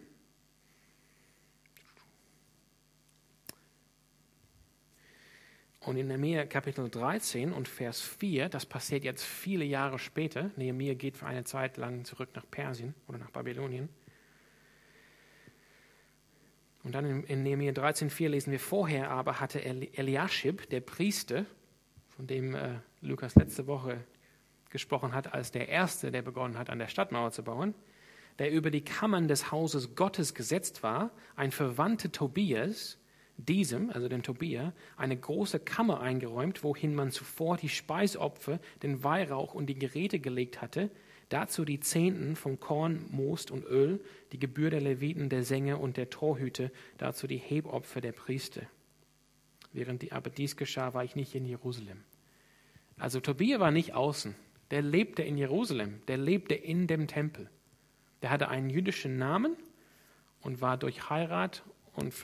[5.80, 10.94] Und in Nehemiah Kapitel 13 und Vers 4, das passiert jetzt viele Jahre später, Nehemiah
[10.94, 13.88] geht für eine Zeit lang zurück nach Persien oder nach Babylonien.
[16.82, 21.46] Und dann in, Nehemiah 13,4 lesen wir, vorher aber hatte Eliashib, der Priester,
[22.08, 24.04] von dem äh, Lukas letzte Woche
[24.70, 27.74] gesprochen hat, als der Erste, der begonnen hat, an der Stadtmauer zu bauen,
[28.38, 32.98] der über die Kammern des Hauses Gottes gesetzt war, ein Verwandter Tobias,
[33.36, 39.54] diesem, also dem Tobia, eine große Kammer eingeräumt, wohin man zuvor die Speisopfer, den Weihrauch
[39.54, 40.90] und die Geräte gelegt hatte,
[41.28, 44.00] dazu die Zehnten vom Korn, Most und Öl,
[44.32, 48.62] die Gebühr der Leviten, der Sänger und der Torhüte, dazu die Hebopfer der Priester.
[49.72, 52.02] Während die, aber dies geschah, war ich nicht in Jerusalem.
[52.98, 54.34] Also Tobia war nicht außen,
[54.70, 57.50] der lebte in Jerusalem, der lebte in dem Tempel.
[58.22, 59.56] Der hatte einen jüdischen Namen
[60.42, 62.14] und war durch Heirat und,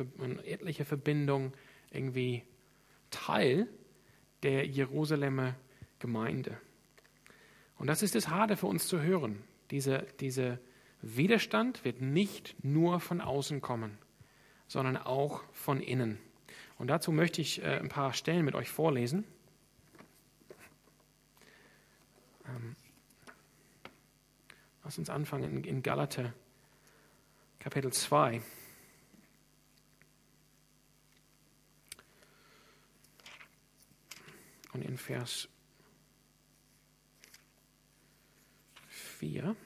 [0.45, 1.53] etliche Verbindungen
[1.91, 2.43] irgendwie
[3.11, 3.69] Teil
[4.43, 5.55] der Jerusalemer
[5.99, 6.59] Gemeinde.
[7.79, 9.43] Und das ist das Harte für uns zu hören.
[9.71, 10.59] Dieser diese
[11.03, 13.99] Widerstand wird nicht nur von außen kommen,
[14.67, 16.19] sondern auch von innen.
[16.79, 19.25] Und dazu möchte ich äh, ein paar Stellen mit euch vorlesen.
[22.49, 22.77] Ähm,
[24.85, 26.33] lass uns anfangen in, in Galater
[27.59, 28.41] Kapitel 2.
[34.73, 35.49] Und in Vers
[38.89, 39.57] 4.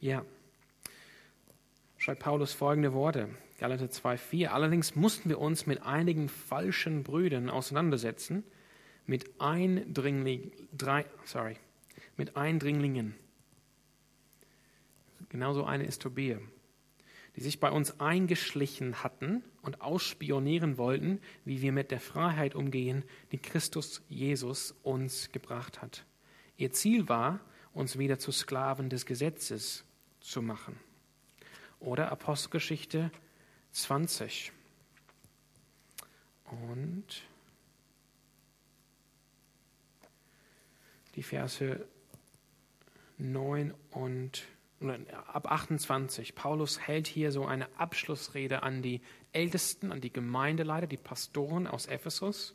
[0.00, 0.24] Ja,
[2.06, 4.46] schreibt Paulus folgende Worte, Galater 2,4.
[4.46, 8.44] Allerdings mussten wir uns mit einigen falschen Brüdern auseinandersetzen,
[9.06, 11.56] mit Eindringling, drei, sorry,
[12.16, 13.16] mit Eindringlingen
[15.30, 16.38] Genauso eine ist Tobia,
[17.34, 23.02] die sich bei uns eingeschlichen hatten und ausspionieren wollten, wie wir mit der Freiheit umgehen,
[23.32, 26.06] die Christus Jesus uns gebracht hat.
[26.56, 27.40] Ihr Ziel war,
[27.72, 29.84] uns wieder zu Sklaven des Gesetzes
[30.20, 30.78] zu machen.
[31.80, 33.10] Oder Apostelgeschichte
[33.72, 34.52] 20.
[36.50, 37.04] und
[41.14, 41.86] die Verse
[43.18, 44.44] 9 und
[45.32, 46.34] ab 28.
[46.34, 49.00] Paulus hält hier so eine Abschlussrede an die
[49.32, 52.54] Ältesten, an die Gemeindeleiter, die Pastoren aus Ephesus,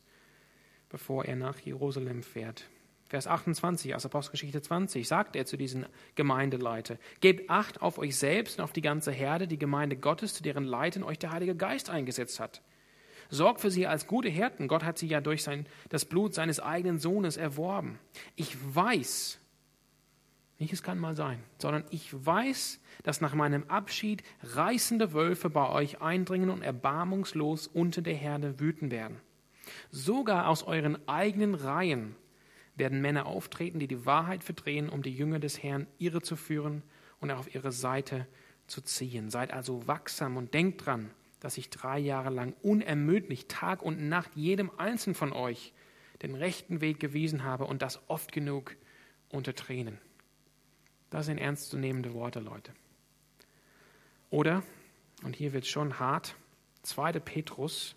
[0.89, 2.69] bevor er nach Jerusalem fährt.
[3.11, 8.57] Vers 28 aus Apostelgeschichte 20 sagt er zu diesen Gemeindeleiter, gebt Acht auf euch selbst
[8.57, 11.89] und auf die ganze Herde, die Gemeinde Gottes, zu deren Leiten euch der Heilige Geist
[11.89, 12.61] eingesetzt hat.
[13.29, 14.69] Sorgt für sie als gute Hirten.
[14.69, 17.99] Gott hat sie ja durch sein, das Blut seines eigenen Sohnes erworben.
[18.37, 19.39] Ich weiß,
[20.59, 25.67] nicht es kann mal sein, sondern ich weiß, dass nach meinem Abschied reißende Wölfe bei
[25.67, 29.19] euch eindringen und erbarmungslos unter der Herde wüten werden.
[29.89, 32.15] Sogar aus euren eigenen Reihen
[32.75, 36.83] werden Männer auftreten, die die Wahrheit verdrehen, um die Jünger des Herrn irre zu führen
[37.19, 38.27] und auf ihre Seite
[38.67, 39.29] zu ziehen.
[39.29, 44.31] Seid also wachsam und denkt dran, dass ich drei Jahre lang unermüdlich Tag und Nacht
[44.35, 45.73] jedem einzelnen von euch
[46.21, 48.75] den rechten Weg gewiesen habe und das oft genug
[49.29, 49.97] unter Tränen.
[51.09, 52.73] Das sind ernstzunehmende Worte, Leute.
[54.29, 54.63] Oder,
[55.23, 56.35] und hier wird es schon hart,
[56.83, 57.13] 2.
[57.19, 57.95] Petrus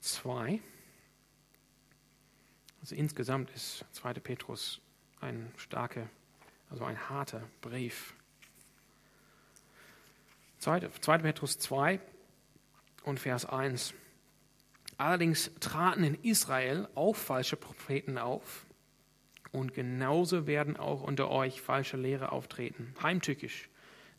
[0.00, 0.60] 2.
[2.84, 4.12] Also insgesamt ist 2.
[4.12, 4.78] Petrus
[5.22, 6.06] ein starker,
[6.68, 8.12] also ein harter Brief.
[10.58, 10.80] 2.
[11.16, 11.98] Petrus 2
[13.04, 13.94] und Vers 1.
[14.98, 18.66] Allerdings traten in Israel auch falsche Propheten auf
[19.50, 22.92] und genauso werden auch unter euch falsche Lehre auftreten.
[23.02, 23.70] Heimtückisch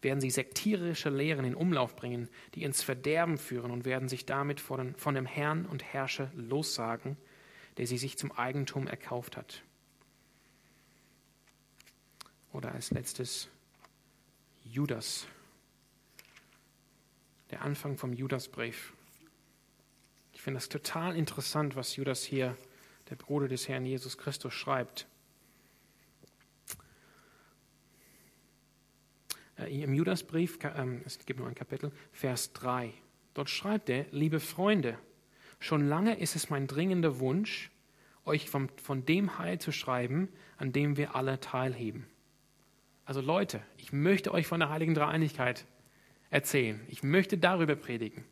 [0.01, 4.59] werden sie sektierische Lehren in Umlauf bringen, die ins Verderben führen und werden sich damit
[4.59, 7.15] von, von dem Herrn und Herrscher lossagen,
[7.77, 9.63] der sie sich zum Eigentum erkauft hat.
[12.51, 13.49] Oder als letztes
[14.63, 15.27] Judas
[17.51, 18.93] der Anfang vom Judasbrief.
[20.33, 22.57] Ich finde das total interessant, was Judas hier,
[23.09, 25.07] der Bruder des Herrn Jesus Christus, schreibt.
[29.57, 32.93] Äh, Im Judasbrief, ähm, es gibt nur ein Kapitel, Vers 3.
[33.33, 34.97] Dort schreibt er, liebe Freunde,
[35.59, 37.71] schon lange ist es mein dringender Wunsch,
[38.25, 42.07] euch von, von dem Heil zu schreiben, an dem wir alle teilheben.
[43.05, 45.65] Also Leute, ich möchte euch von der heiligen Dreieinigkeit
[46.31, 46.81] erzählen.
[46.89, 48.25] Ich möchte darüber predigen.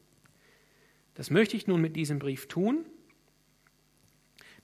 [1.13, 2.85] Das möchte ich nun mit diesem Brief tun,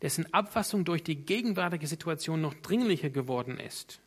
[0.02, 4.02] dessen Abfassung durch die gegenwärtige Situation noch dringlicher geworden ist.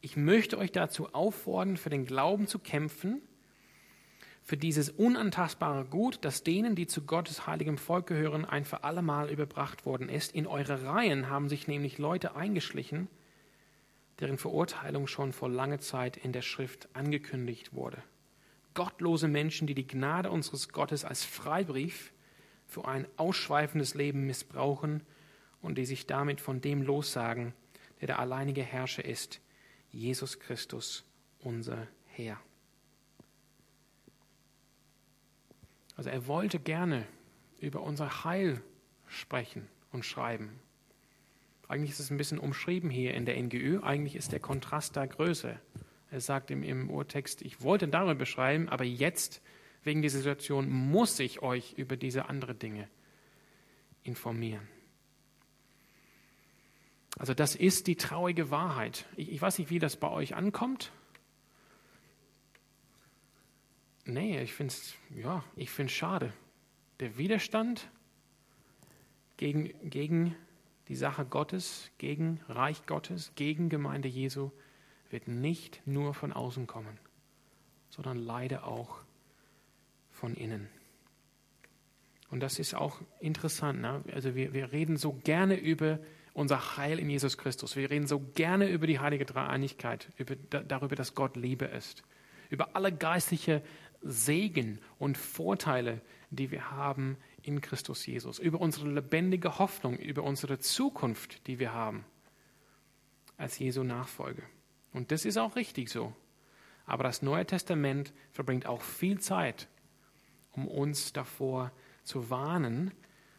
[0.00, 3.20] Ich möchte euch dazu auffordern, für den Glauben zu kämpfen,
[4.48, 9.28] für dieses unantastbare Gut, das denen, die zu Gottes heiligem Volk gehören, ein für allemal
[9.28, 10.34] überbracht worden ist.
[10.34, 13.08] In eure Reihen haben sich nämlich Leute eingeschlichen,
[14.20, 18.02] deren Verurteilung schon vor langer Zeit in der Schrift angekündigt wurde.
[18.72, 22.14] Gottlose Menschen, die die Gnade unseres Gottes als Freibrief
[22.66, 25.02] für ein ausschweifendes Leben missbrauchen
[25.60, 27.52] und die sich damit von dem lossagen,
[28.00, 29.42] der der alleinige Herrscher ist,
[29.90, 31.04] Jesus Christus,
[31.38, 32.40] unser Herr.
[35.98, 37.04] Also er wollte gerne
[37.58, 38.62] über unser Heil
[39.08, 40.60] sprechen und schreiben.
[41.66, 43.80] Eigentlich ist es ein bisschen umschrieben hier in der NGÜ.
[43.82, 45.58] Eigentlich ist der Kontrast da größer.
[46.12, 49.42] Er sagt im, im Urtext, ich wollte darüber beschreiben, aber jetzt,
[49.82, 52.88] wegen dieser Situation, muss ich euch über diese anderen Dinge
[54.04, 54.68] informieren.
[57.18, 59.04] Also das ist die traurige Wahrheit.
[59.16, 60.92] Ich, ich weiß nicht, wie das bei euch ankommt.
[64.08, 65.44] Nee, ich finde es ja,
[65.88, 66.32] schade.
[66.98, 67.90] Der Widerstand
[69.36, 70.34] gegen, gegen
[70.88, 74.50] die Sache Gottes, gegen Reich Gottes, gegen Gemeinde Jesu
[75.10, 76.98] wird nicht nur von außen kommen,
[77.90, 79.00] sondern leider auch
[80.10, 80.70] von innen.
[82.30, 83.82] Und das ist auch interessant.
[83.82, 84.02] Ne?
[84.14, 85.98] Also wir, wir reden so gerne über
[86.32, 87.76] unser Heil in Jesus Christus.
[87.76, 92.04] Wir reden so gerne über die heilige Dreieinigkeit, über, darüber, dass Gott Liebe ist,
[92.48, 93.62] über alle geistliche
[94.02, 100.58] Segen und Vorteile, die wir haben in Christus Jesus, über unsere lebendige Hoffnung, über unsere
[100.58, 102.04] Zukunft, die wir haben
[103.36, 104.42] als Jesu Nachfolge.
[104.92, 106.12] Und das ist auch richtig so.
[106.86, 109.68] Aber das Neue Testament verbringt auch viel Zeit,
[110.52, 111.70] um uns davor
[112.02, 112.92] zu warnen,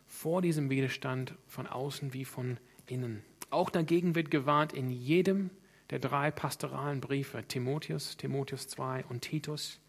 [0.05, 3.23] vor diesem Widerstand von außen wie von innen.
[3.49, 5.49] Auch dagegen wird gewarnt in jedem
[5.89, 9.79] der drei pastoralen Briefe, Timotheus, Timotheus 2 und Titus,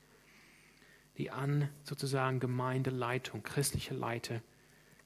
[1.18, 4.40] die an sozusagen Gemeindeleitung, christliche Leiter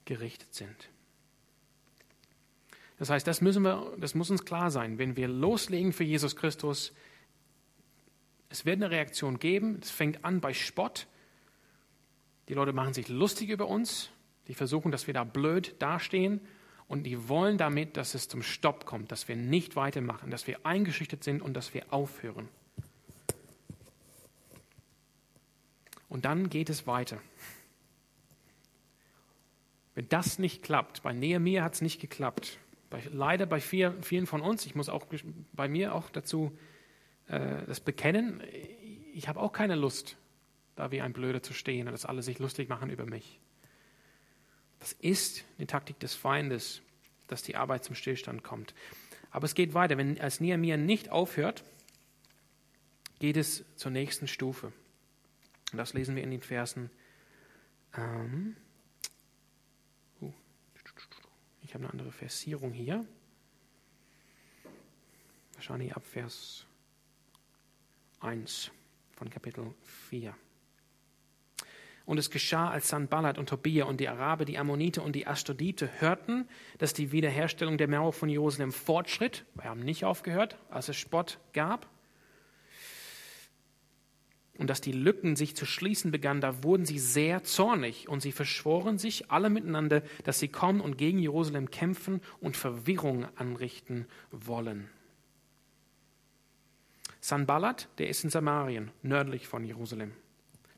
[0.04, 0.90] gerichtet sind.
[2.98, 4.98] Das heißt, das, müssen wir, das muss uns klar sein.
[4.98, 6.92] Wenn wir loslegen für Jesus Christus,
[8.48, 9.78] es wird eine Reaktion geben.
[9.82, 11.08] Es fängt an bei Spott.
[12.48, 14.10] Die Leute machen sich lustig über uns.
[14.46, 16.40] Die versuchen, dass wir da blöd dastehen.
[16.86, 20.64] Und die wollen damit, dass es zum Stopp kommt, dass wir nicht weitermachen, dass wir
[20.64, 22.48] eingeschüchtert sind und dass wir aufhören.
[26.14, 27.20] Und dann geht es weiter.
[29.96, 34.28] Wenn das nicht klappt, bei Nehemiah hat es nicht geklappt, bei, leider bei vier, vielen
[34.28, 35.06] von uns, ich muss auch
[35.54, 36.56] bei mir auch dazu
[37.26, 38.44] äh, das bekennen,
[39.12, 40.16] ich habe auch keine Lust,
[40.76, 43.40] da wie ein Blöder zu stehen und dass alle sich lustig machen über mich.
[44.78, 46.80] Das ist eine Taktik des Feindes,
[47.26, 48.72] dass die Arbeit zum Stillstand kommt.
[49.32, 49.98] Aber es geht weiter.
[49.98, 51.64] Wenn als Nehemiah nicht aufhört,
[53.18, 54.72] geht es zur nächsten Stufe.
[55.74, 56.88] Und das lesen wir in den Versen.
[57.96, 58.54] Ähm,
[60.20, 60.32] uh,
[61.62, 63.04] ich habe eine andere Versierung hier.
[65.54, 66.64] Wahrscheinlich ab Vers
[68.20, 68.70] 1
[69.16, 70.36] von Kapitel 4.
[72.04, 75.90] Und es geschah, als Sanballat und Tobia und die Araber, die Ammonite und die Ashdodite
[76.00, 76.48] hörten,
[76.78, 79.44] dass die Wiederherstellung der Mauer von Jerusalem fortschritt.
[79.56, 81.88] Wir haben nicht aufgehört, als es Spott gab.
[84.56, 88.30] Und dass die Lücken sich zu schließen begannen, da wurden sie sehr zornig und sie
[88.30, 94.88] verschworen sich alle miteinander, dass sie kommen und gegen Jerusalem kämpfen und Verwirrung anrichten wollen.
[97.20, 100.12] Sanballat, der ist in Samarien, nördlich von Jerusalem.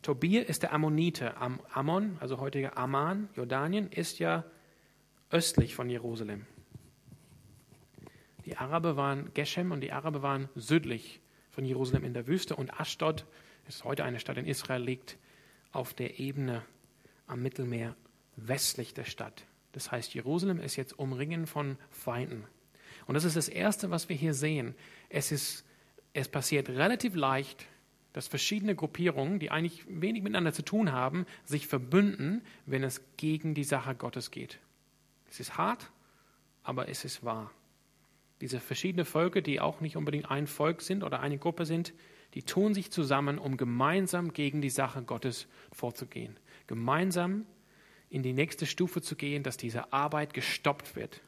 [0.01, 1.37] Tobir ist der Ammonite.
[1.37, 4.45] Am Ammon, also heutiger Amman, Jordanien, ist ja
[5.31, 6.47] östlich von Jerusalem.
[8.45, 11.21] Die Araber waren Geshem und die Araber waren südlich
[11.51, 13.27] von Jerusalem in der Wüste und Ashdod
[13.69, 15.17] ist heute eine Stadt in Israel, liegt
[15.73, 16.63] auf der Ebene
[17.27, 17.97] am Mittelmeer
[18.37, 19.45] westlich der Stadt.
[19.73, 22.45] Das heißt, Jerusalem ist jetzt umringen von Feinden.
[23.07, 24.75] Und das ist das Erste, was wir hier sehen.
[25.09, 25.65] Es, ist,
[26.13, 27.67] es passiert relativ leicht,
[28.13, 33.55] dass verschiedene Gruppierungen, die eigentlich wenig miteinander zu tun haben, sich verbünden, wenn es gegen
[33.55, 34.59] die Sache Gottes geht.
[35.29, 35.91] Es ist hart,
[36.63, 37.51] aber es ist wahr.
[38.41, 41.93] Diese verschiedenen Völker, die auch nicht unbedingt ein Volk sind oder eine Gruppe sind,
[42.37, 46.37] die tun sich zusammen, um gemeinsam gegen die Sache Gottes vorzugehen.
[46.67, 47.47] Gemeinsam
[48.11, 51.23] in die nächste Stufe zu gehen, dass diese Arbeit gestoppt wird.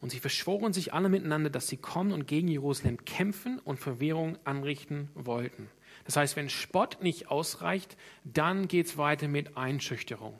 [0.00, 4.36] Und sie verschworen sich alle miteinander, dass sie kommen und gegen Jerusalem kämpfen und Verwirrung
[4.42, 5.70] anrichten wollten.
[6.06, 10.36] Das heißt, wenn Spott nicht ausreicht, dann geht es weiter mit Einschüchterung.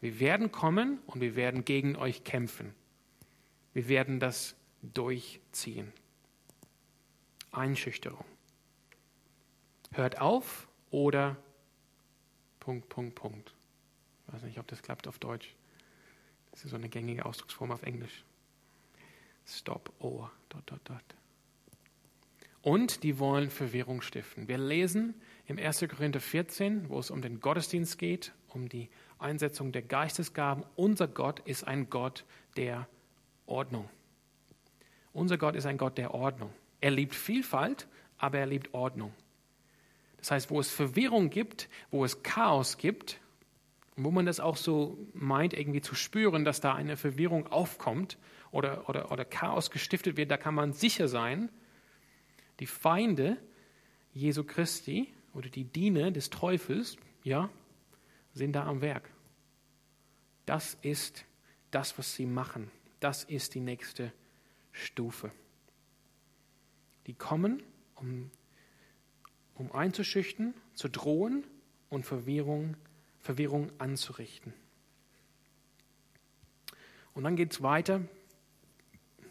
[0.00, 2.74] Wir werden kommen und wir werden gegen euch kämpfen.
[3.72, 5.92] Wir werden das durchziehen.
[7.58, 8.24] Einschüchterung.
[9.92, 11.36] Hört auf oder
[12.60, 13.54] Punkt, Punkt, Punkt.
[14.26, 15.54] Ich weiß nicht, ob das klappt auf Deutsch.
[16.50, 18.24] Das ist so eine gängige Ausdrucksform auf Englisch.
[19.46, 21.02] Stop, oh, dot, dot, dot.
[22.62, 24.48] Und die wollen Verwirrung stiften.
[24.48, 25.14] Wir lesen
[25.46, 25.86] im 1.
[25.88, 30.64] Korinther 14, wo es um den Gottesdienst geht, um die Einsetzung der Geistesgaben.
[30.76, 32.24] Unser Gott ist ein Gott
[32.56, 32.88] der
[33.46, 33.88] Ordnung.
[35.12, 36.52] Unser Gott ist ein Gott der Ordnung.
[36.80, 39.12] Er liebt Vielfalt, aber er liebt Ordnung.
[40.18, 43.20] Das heißt, wo es Verwirrung gibt, wo es Chaos gibt,
[43.96, 48.18] wo man das auch so meint, irgendwie zu spüren, dass da eine Verwirrung aufkommt,
[48.50, 51.50] oder, oder, oder Chaos gestiftet wird, da kann man sicher sein,
[52.60, 53.36] die Feinde
[54.12, 57.50] Jesu Christi oder die Diener des Teufels, ja,
[58.32, 59.10] sind da am Werk.
[60.46, 61.24] Das ist
[61.70, 62.70] das, was sie machen.
[63.00, 64.12] Das ist die nächste
[64.72, 65.30] Stufe.
[67.08, 67.62] Die kommen,
[67.96, 68.30] um,
[69.54, 71.44] um einzuschüchtern, zu drohen
[71.88, 72.76] und Verwirrung,
[73.18, 74.52] Verwirrung anzurichten.
[77.14, 78.02] Und dann geht es weiter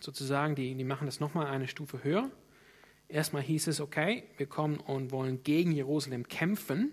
[0.01, 2.29] sozusagen, die, die machen das nochmal eine Stufe höher.
[3.07, 6.91] Erstmal hieß es, okay, wir kommen und wollen gegen Jerusalem kämpfen.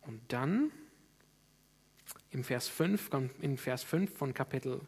[0.00, 0.72] Und dann
[2.32, 3.10] im Vers 5,
[3.42, 4.80] in Vers 5 von Kapitel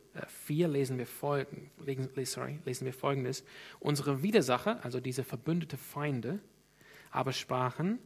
[0.47, 1.71] 4 äh, lesen wir, folgen,
[2.25, 3.45] sorry, lesen wir folgendes.
[3.81, 6.41] Unsere Widersacher, also diese verbündete Feinde,
[7.11, 7.99] aber sprachen,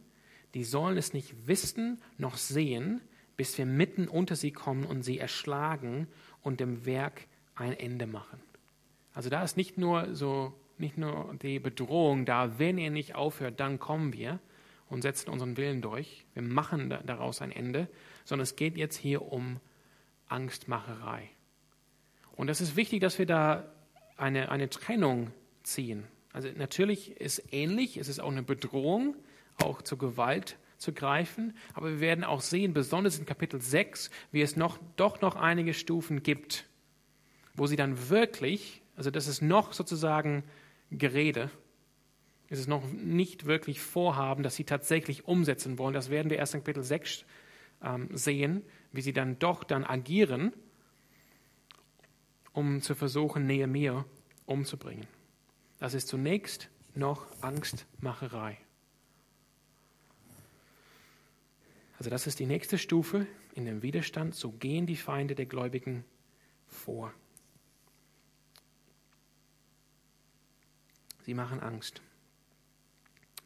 [0.53, 3.01] die sollen es nicht wissen noch sehen,
[3.37, 6.07] bis wir mitten unter sie kommen und sie erschlagen
[6.41, 7.25] und dem Werk
[7.55, 8.41] ein Ende machen.
[9.13, 13.59] Also da ist nicht nur so, nicht nur die Bedrohung da, wenn ihr nicht aufhört,
[13.61, 14.39] dann kommen wir
[14.89, 16.25] und setzen unseren Willen durch.
[16.33, 17.87] Wir machen daraus ein Ende,
[18.25, 19.59] sondern es geht jetzt hier um
[20.27, 21.29] Angstmacherei.
[22.35, 23.71] Und das ist wichtig, dass wir da
[24.17, 25.31] eine, eine Trennung
[25.63, 26.05] ziehen.
[26.33, 29.15] Also natürlich ist ähnlich, es ist auch eine Bedrohung,
[29.57, 31.55] auch zur Gewalt zu greifen.
[31.73, 35.73] Aber wir werden auch sehen, besonders in Kapitel 6, wie es noch, doch noch einige
[35.73, 36.65] Stufen gibt,
[37.55, 40.43] wo sie dann wirklich, also das ist noch sozusagen
[40.91, 41.51] Gerede,
[42.57, 45.93] es noch nicht wirklich Vorhaben, dass sie tatsächlich umsetzen wollen.
[45.93, 47.23] Das werden wir erst in Kapitel 6
[47.83, 50.53] ähm, sehen, wie sie dann doch dann agieren,
[52.51, 54.05] um zu versuchen, Nehemiah
[54.47, 55.05] umzubringen.
[55.77, 58.57] Das ist zunächst noch Angstmacherei.
[61.99, 64.33] Also das ist die nächste Stufe in dem Widerstand.
[64.33, 66.03] So gehen die Feinde der Gläubigen
[66.67, 67.13] vor.
[71.21, 72.01] Sie machen Angst.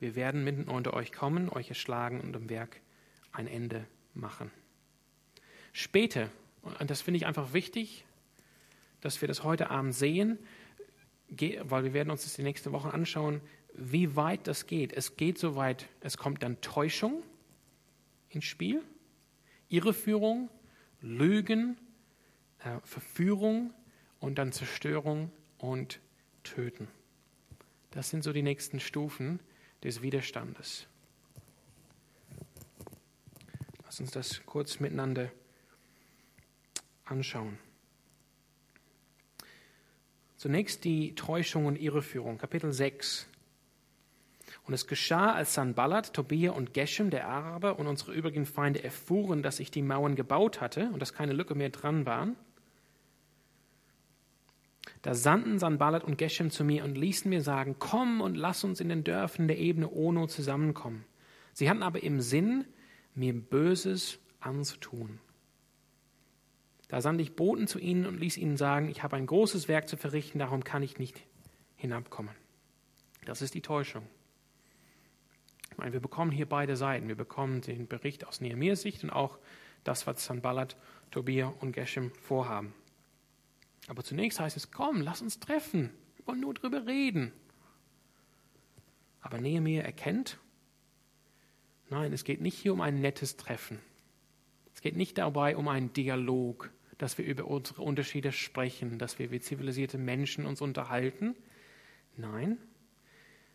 [0.03, 2.81] Wir werden mitten unter euch kommen, euch erschlagen und im Werk
[3.31, 4.51] ein Ende machen.
[5.71, 6.29] Später,
[6.61, 8.03] und das finde ich einfach wichtig,
[8.99, 10.39] dass wir das heute Abend sehen,
[11.29, 13.39] weil wir werden uns das die nächste Woche anschauen,
[13.75, 14.91] wie weit das geht.
[14.91, 17.23] Es geht so weit, es kommt dann Täuschung
[18.27, 18.83] ins Spiel,
[19.69, 20.49] Irreführung,
[20.99, 21.77] Lügen,
[22.59, 23.73] äh, Verführung
[24.19, 26.01] und dann Zerstörung und
[26.43, 26.89] Töten.
[27.91, 29.39] Das sind so die nächsten Stufen
[29.83, 30.87] des Widerstandes.
[33.83, 35.31] Lass uns das kurz miteinander
[37.05, 37.57] anschauen.
[40.37, 43.27] Zunächst die Täuschung und Irreführung, Kapitel 6.
[44.65, 49.43] Und es geschah, als Sanballat, Tobia und Geshem, der Araber und unsere übrigen Feinde erfuhren,
[49.43, 52.35] dass ich die Mauern gebaut hatte und dass keine Lücke mehr dran waren,
[55.03, 58.79] da sandten Sanballat und Geshem zu mir und ließen mir sagen, komm und lass uns
[58.79, 61.03] in den Dörfern der Ebene Ono zusammenkommen.
[61.51, 62.65] Sie hatten aber im Sinn,
[63.13, 65.19] mir Böses anzutun.
[66.87, 69.89] Da sandte ich Boten zu ihnen und ließ ihnen sagen, ich habe ein großes Werk
[69.89, 71.21] zu verrichten, darum kann ich nicht
[71.75, 72.33] hinabkommen.
[73.25, 74.07] Das ist die Täuschung.
[75.69, 77.09] Ich meine, wir bekommen hier beide Seiten.
[77.09, 79.37] Wir bekommen den Bericht aus Nehemias Sicht und auch
[79.83, 80.77] das, was Sanballat,
[81.11, 82.73] Tobia und Geshem vorhaben.
[83.87, 85.91] Aber zunächst heißt es, komm, lass uns treffen.
[86.15, 87.33] Wir wollen nur drüber reden.
[89.21, 90.37] Aber Nehemiah erkennt,
[91.89, 93.79] nein, es geht nicht hier um ein nettes Treffen.
[94.73, 99.31] Es geht nicht dabei um einen Dialog, dass wir über unsere Unterschiede sprechen, dass wir
[99.31, 101.35] wie zivilisierte Menschen uns unterhalten.
[102.17, 102.57] Nein,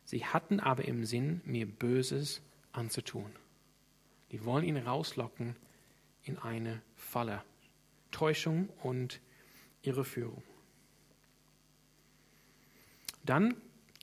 [0.04, 3.30] sie hatten aber im Sinn, mir Böses anzutun.
[4.32, 5.56] Die wollen ihn rauslocken
[6.22, 7.42] in eine Falle.
[8.10, 9.20] Täuschung und
[9.88, 10.42] ihre Führung.
[13.24, 13.56] Dann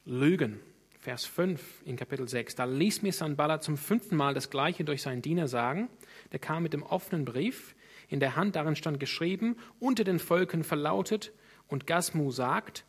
[0.05, 0.59] Lügen.
[0.99, 2.55] Vers 5 in Kapitel 6.
[2.55, 5.87] Da ließ mir Sanballat zum fünften Mal das Gleiche durch seinen Diener sagen.
[6.31, 7.75] Der kam mit dem offenen Brief.
[8.07, 11.31] In der Hand darin stand geschrieben, unter den Völkern verlautet.
[11.67, 12.85] Und Gasmu sagt,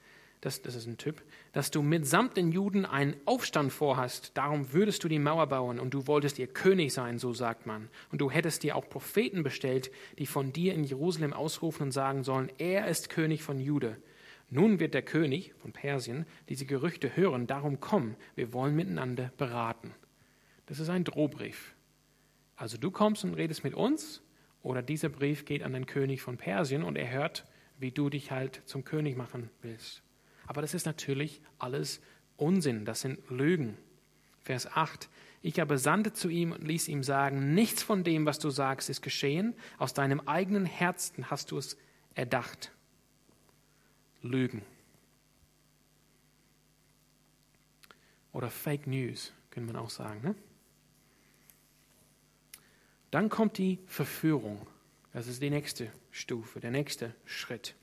[0.46, 1.22] das, das ist ein Typ,
[1.52, 4.30] dass du mitsamt den Juden einen Aufstand vorhast.
[4.34, 7.88] Darum würdest du die Mauer bauen und du wolltest ihr König sein, so sagt man.
[8.12, 12.22] Und du hättest dir auch Propheten bestellt, die von dir in Jerusalem ausrufen und sagen
[12.22, 13.96] sollen, er ist König von Jude.
[14.48, 19.94] Nun wird der König von Persien diese Gerüchte hören, darum komm, wir wollen miteinander beraten.
[20.66, 21.74] Das ist ein Drohbrief.
[22.54, 24.22] Also du kommst und redest mit uns,
[24.62, 27.44] oder dieser Brief geht an den König von Persien und er hört,
[27.78, 30.02] wie du dich halt zum König machen willst.
[30.46, 32.00] Aber das ist natürlich alles
[32.36, 33.76] Unsinn, das sind Lügen.
[34.40, 35.08] Vers 8.
[35.42, 38.90] Ich aber sandte zu ihm und ließ ihm sagen, nichts von dem, was du sagst,
[38.90, 39.54] ist geschehen.
[39.78, 41.76] Aus deinem eigenen Herzen hast du es
[42.14, 42.72] erdacht.
[44.22, 44.62] Lügen.
[48.32, 50.20] Oder Fake News, könnte man auch sagen.
[50.22, 50.34] Ne?
[53.10, 54.66] Dann kommt die Verführung.
[55.12, 57.74] Das ist die nächste Stufe, der nächste Schritt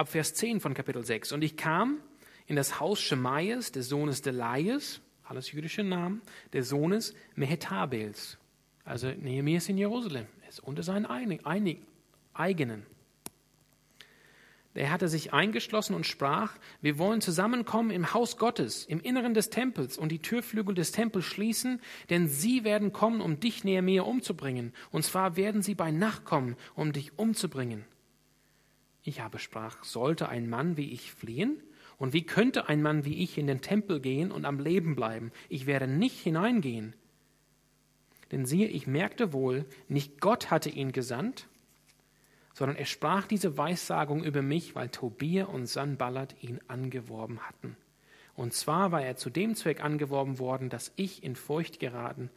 [0.00, 1.32] ab Vers 10 von Kapitel 6.
[1.32, 2.00] Und ich kam
[2.46, 6.22] in das Haus Schemaias, des Sohnes Delaias, alles jüdische Namen,
[6.54, 8.38] des Sohnes Mehetabels.
[8.82, 12.86] Also Nehemiah ist in Jerusalem, er ist unter seinen eigenen.
[14.72, 19.50] Er hatte sich eingeschlossen und sprach, wir wollen zusammenkommen im Haus Gottes, im Inneren des
[19.50, 21.78] Tempels und die Türflügel des Tempels schließen,
[22.08, 24.72] denn sie werden kommen, um dich, Nehemiah, umzubringen.
[24.90, 27.84] Und zwar werden sie bei Nacht kommen, um dich umzubringen.
[29.02, 31.62] Ich aber sprach, sollte ein Mann wie ich fliehen?
[31.98, 35.32] Und wie könnte ein Mann wie ich in den Tempel gehen und am Leben bleiben?
[35.48, 36.94] Ich werde nicht hineingehen.
[38.32, 41.48] Denn siehe, ich merkte wohl, nicht Gott hatte ihn gesandt,
[42.54, 47.76] sondern er sprach diese Weissagung über mich, weil Tobia und Sanballat ihn angeworben hatten.
[48.34, 52.30] Und zwar war er zu dem Zweck angeworben worden, dass ich in Furcht geraten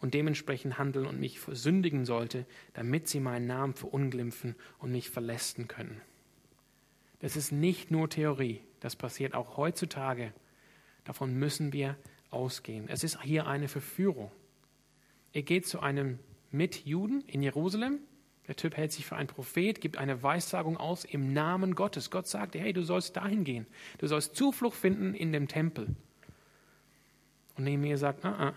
[0.00, 5.68] und dementsprechend handeln und mich versündigen sollte, damit sie meinen Namen verunglimpfen und mich verlästen
[5.68, 6.00] können.
[7.20, 10.32] Das ist nicht nur Theorie, das passiert auch heutzutage.
[11.04, 11.96] Davon müssen wir
[12.30, 12.88] ausgehen.
[12.88, 14.30] Es ist hier eine Verführung.
[15.32, 16.18] Er geht zu einem
[16.50, 18.00] Mitjuden in Jerusalem,
[18.48, 22.10] Der Typ hält sich für einen Prophet, gibt eine Weissagung aus im Namen Gottes.
[22.10, 23.64] Gott sagt, hey, du sollst dahin gehen.
[23.98, 25.94] Du sollst Zuflucht finden in dem Tempel.
[27.56, 28.54] Und Nehemiah sagt, ah, ah,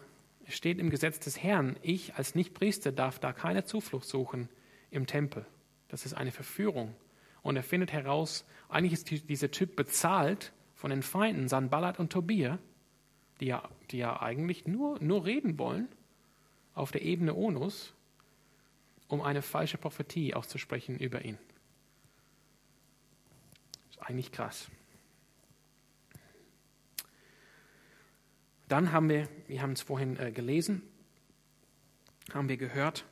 [0.48, 4.50] steht im Gesetz des Herrn, ich als Nichtpriester darf da keine Zuflucht suchen
[4.92, 5.46] im Tempel.
[5.88, 6.96] Das ist eine Verführung.
[7.42, 12.60] Und er findet heraus, eigentlich ist dieser Typ bezahlt von den Feinden, Sanballat und Tobia,
[13.40, 15.88] die ja, die ja eigentlich nur, nur reden wollen
[16.74, 17.94] auf der Ebene Onus,
[19.08, 21.38] um eine falsche Prophetie auszusprechen über ihn.
[23.72, 24.70] Das ist eigentlich krass.
[28.68, 30.82] Dann haben wir, wir haben es vorhin äh, gelesen,
[32.34, 33.06] haben wir gehört,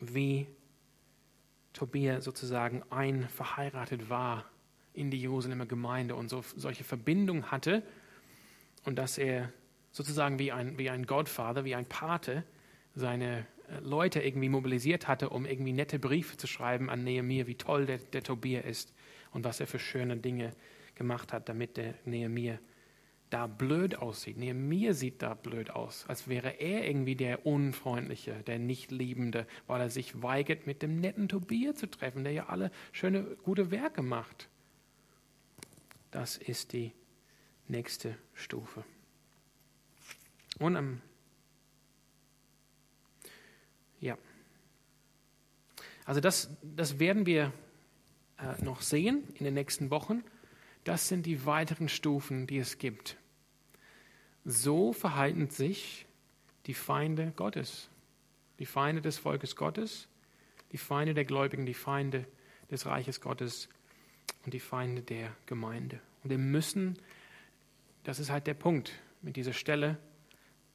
[0.00, 0.46] wie
[1.72, 4.44] Tobia sozusagen ein verheiratet war
[4.92, 7.82] in die Jerusalemer Gemeinde und so, solche Verbindung hatte
[8.84, 9.52] und dass er
[9.92, 12.44] sozusagen wie ein, wie ein Godfather, wie ein Pate
[12.94, 17.54] seine äh, Leute irgendwie mobilisiert hatte, um irgendwie nette Briefe zu schreiben an Nehemiah, wie
[17.54, 18.92] toll der, der Tobia ist
[19.32, 20.52] und was er für schöne Dinge
[20.94, 22.58] gemacht hat, damit der Nehemiah
[23.30, 24.38] da blöd aussieht.
[24.38, 29.90] Nehemiah sieht da blöd aus, als wäre er irgendwie der Unfreundliche, der Nichtliebende, weil er
[29.90, 34.48] sich weigert, mit dem netten Tobia zu treffen, der ja alle schöne, gute Werke macht.
[36.10, 36.92] Das ist die
[37.66, 38.84] nächste Stufe.
[40.58, 41.00] Und am
[44.00, 44.16] ja.
[46.04, 47.52] Also das, das werden wir
[48.38, 50.24] äh, noch sehen in den nächsten Wochen.
[50.84, 53.17] Das sind die weiteren Stufen, die es gibt.
[54.50, 56.06] So verhalten sich
[56.64, 57.90] die Feinde Gottes,
[58.58, 60.08] die Feinde des Volkes Gottes,
[60.72, 62.24] die Feinde der Gläubigen, die Feinde
[62.70, 63.68] des Reiches Gottes
[64.46, 66.00] und die Feinde der Gemeinde.
[66.24, 66.98] Und wir müssen,
[68.04, 69.98] das ist halt der Punkt mit dieser Stelle,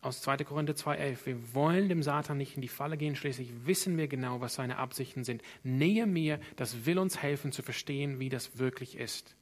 [0.03, 0.43] aus 2.
[0.43, 1.25] Korinther 2,11.
[1.25, 4.77] Wir wollen dem Satan nicht in die Falle gehen, schließlich wissen wir genau, was seine
[4.77, 5.41] Absichten sind.
[5.63, 9.35] Nähe mir, das will uns helfen zu verstehen, wie das wirklich ist.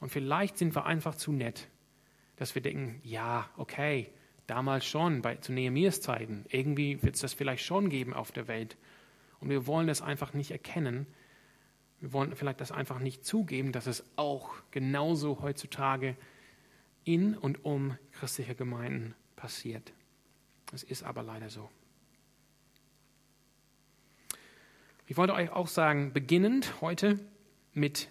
[0.00, 1.68] Und vielleicht sind wir einfach zu nett,
[2.38, 4.10] dass wir denken, ja, okay,
[4.46, 8.46] damals schon, bei, zu Nehemias Zeiten, irgendwie wird es das vielleicht schon geben auf der
[8.48, 8.76] Welt.
[9.40, 11.06] Und wir wollen das einfach nicht erkennen.
[12.00, 16.16] Wir wollen vielleicht das einfach nicht zugeben, dass es auch genauso heutzutage
[17.04, 19.92] in und um christliche Gemeinden passiert.
[20.72, 21.68] Es ist aber leider so.
[25.08, 27.18] Ich wollte euch auch sagen, beginnend heute
[27.72, 28.08] mit,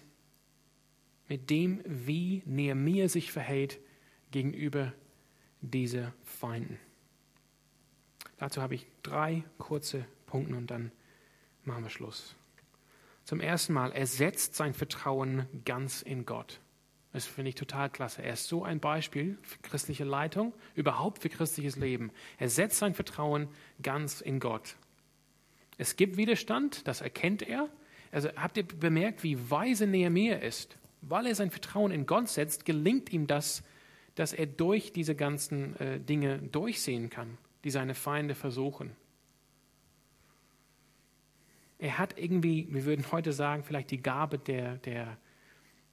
[1.28, 3.78] mit dem, wie Nehemiah sich verhält
[4.30, 4.92] gegenüber
[5.60, 6.78] diese Feinden.
[8.38, 10.92] Dazu habe ich drei kurze Punkte und dann
[11.64, 12.36] machen wir Schluss.
[13.24, 16.60] Zum ersten Mal, er setzt sein Vertrauen ganz in Gott.
[17.12, 18.22] Das finde ich total klasse.
[18.22, 22.12] Er ist so ein Beispiel für christliche Leitung, überhaupt für christliches Leben.
[22.38, 23.48] Er setzt sein Vertrauen
[23.82, 24.76] ganz in Gott.
[25.78, 27.68] Es gibt Widerstand, das erkennt er.
[28.12, 30.76] Also habt ihr bemerkt, wie weise Nehemiah ist?
[31.00, 33.62] Weil er sein Vertrauen in Gott setzt, gelingt ihm das,
[34.18, 38.90] dass er durch diese ganzen äh, Dinge durchsehen kann, die seine Feinde versuchen.
[41.78, 45.16] Er hat irgendwie, wir würden heute sagen, vielleicht die Gabe der, der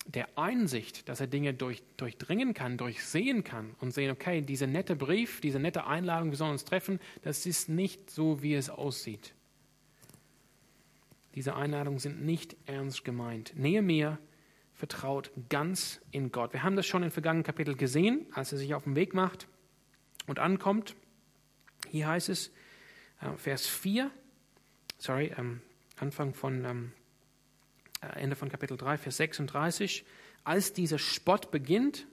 [0.07, 4.95] der Einsicht, dass er Dinge durch, durchdringen kann, durchsehen kann und sehen, okay, dieser nette
[4.95, 9.33] Brief, diese nette Einladung, wir sollen uns treffen, das ist nicht so, wie es aussieht.
[11.33, 13.53] Diese Einladungen sind nicht ernst gemeint.
[13.57, 14.19] Nehemiah
[14.75, 16.53] vertraut ganz in Gott.
[16.53, 19.47] Wir haben das schon im vergangenen Kapitel gesehen, als er sich auf den Weg macht
[20.27, 20.95] und ankommt.
[21.89, 22.51] Hier heißt es,
[23.21, 24.11] äh, Vers 4,
[24.97, 25.61] sorry, ähm,
[25.97, 26.91] Anfang von ähm,
[28.01, 30.05] äh, Ende von Kapitel 3, Vers 36.
[30.43, 32.05] Als dieser Spott beginnt,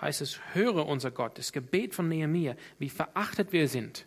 [0.00, 4.06] heißt es, höre unser Gott, das Gebet von Nehemiah, wie verachtet wir sind.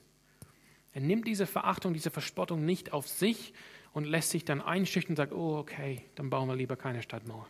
[0.94, 3.54] Er nimmt diese Verachtung, diese Verspottung nicht auf sich
[3.94, 7.48] und lässt sich dann einschüchtern und sagt, oh okay, dann bauen wir lieber keine Stadtmauer.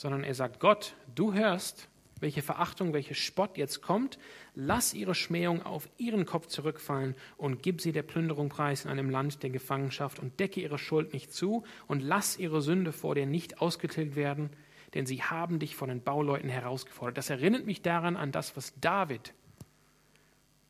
[0.00, 1.90] Sondern er sagt, Gott, du hörst,
[2.20, 4.18] welche Verachtung, welcher Spott jetzt kommt,
[4.54, 9.10] lass ihre Schmähung auf ihren Kopf zurückfallen und gib sie der Plünderung preis in einem
[9.10, 13.26] Land der Gefangenschaft und decke ihre Schuld nicht zu und lass ihre Sünde vor dir
[13.26, 14.48] nicht ausgetilgt werden,
[14.94, 17.18] denn sie haben dich von den Bauleuten herausgefordert.
[17.18, 19.34] Das erinnert mich daran an das, was David,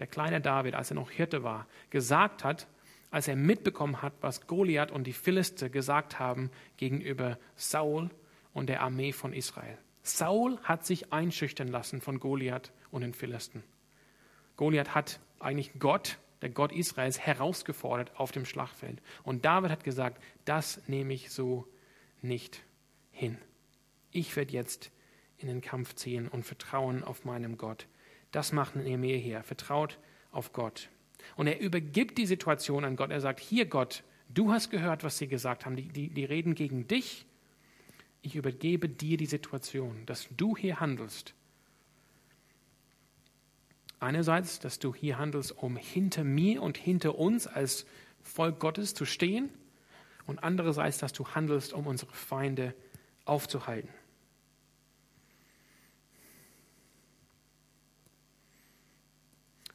[0.01, 2.67] der kleine David, als er noch Hirte war, gesagt hat,
[3.13, 8.11] als er mitbekommen hat, was Goliath und die Philister gesagt haben gegenüber Saul
[8.53, 9.79] und der Armee von Israel.
[10.03, 13.63] Saul hat sich einschüchtern lassen von Goliath und den Philisten.
[14.57, 19.01] Goliath hat eigentlich Gott, der Gott Israels, herausgefordert auf dem Schlachtfeld.
[19.23, 21.67] Und David hat gesagt, das nehme ich so
[22.23, 22.63] nicht
[23.11, 23.39] hin.
[24.11, 24.91] Ich werde jetzt
[25.37, 27.87] in den Kampf ziehen und vertrauen auf meinem Gott.
[28.33, 29.43] Das macht Nehemiah hier.
[29.43, 29.99] Vertraut
[30.31, 30.89] auf Gott.
[31.37, 33.11] Und er übergibt die Situation an Gott.
[33.11, 35.77] Er sagt, hier Gott, Du hast gehört, was sie gesagt haben.
[35.77, 37.27] Die, die, die reden gegen dich.
[38.23, 41.35] Ich übergebe dir die Situation, dass du hier handelst.
[43.99, 47.87] Einerseits, dass du hier handelst, um hinter mir und hinter uns als
[48.23, 49.51] Volk Gottes zu stehen.
[50.27, 52.75] Und andererseits, dass du handelst, um unsere Feinde
[53.25, 53.91] aufzuhalten.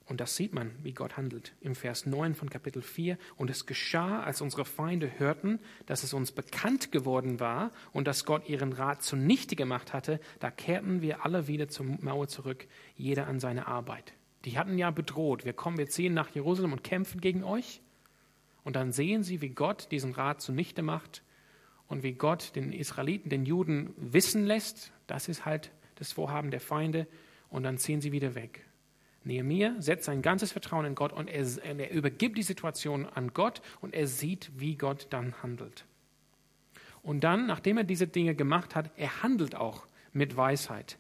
[0.08, 1.56] Und das sieht man, wie Gott handelt.
[1.62, 3.18] Im Vers 9 von Kapitel 4.
[3.38, 8.26] Und es geschah, als unsere Feinde hörten, dass es uns bekannt geworden war und dass
[8.26, 13.26] Gott ihren Rat zunichte gemacht hatte, da kehrten wir alle wieder zur Mauer zurück, jeder
[13.28, 14.14] an seine Arbeit.
[14.46, 17.82] Die hatten ja bedroht, wir kommen, wir ziehen nach Jerusalem und kämpfen gegen euch.
[18.64, 21.24] Und dann sehen sie, wie Gott diesen Rat zunichte macht
[21.88, 26.60] und wie Gott den Israeliten, den Juden wissen lässt, das ist halt das Vorhaben der
[26.60, 27.08] Feinde,
[27.50, 28.66] und dann ziehen sie wieder weg.
[29.26, 33.62] Nehemiah setzt sein ganzes Vertrauen in Gott und er, er übergibt die Situation an Gott
[33.82, 35.86] und er sieht, wie Gott dann handelt.
[37.02, 40.98] Und dann, nachdem er diese Dinge gemacht hat, er handelt auch mit Weisheit.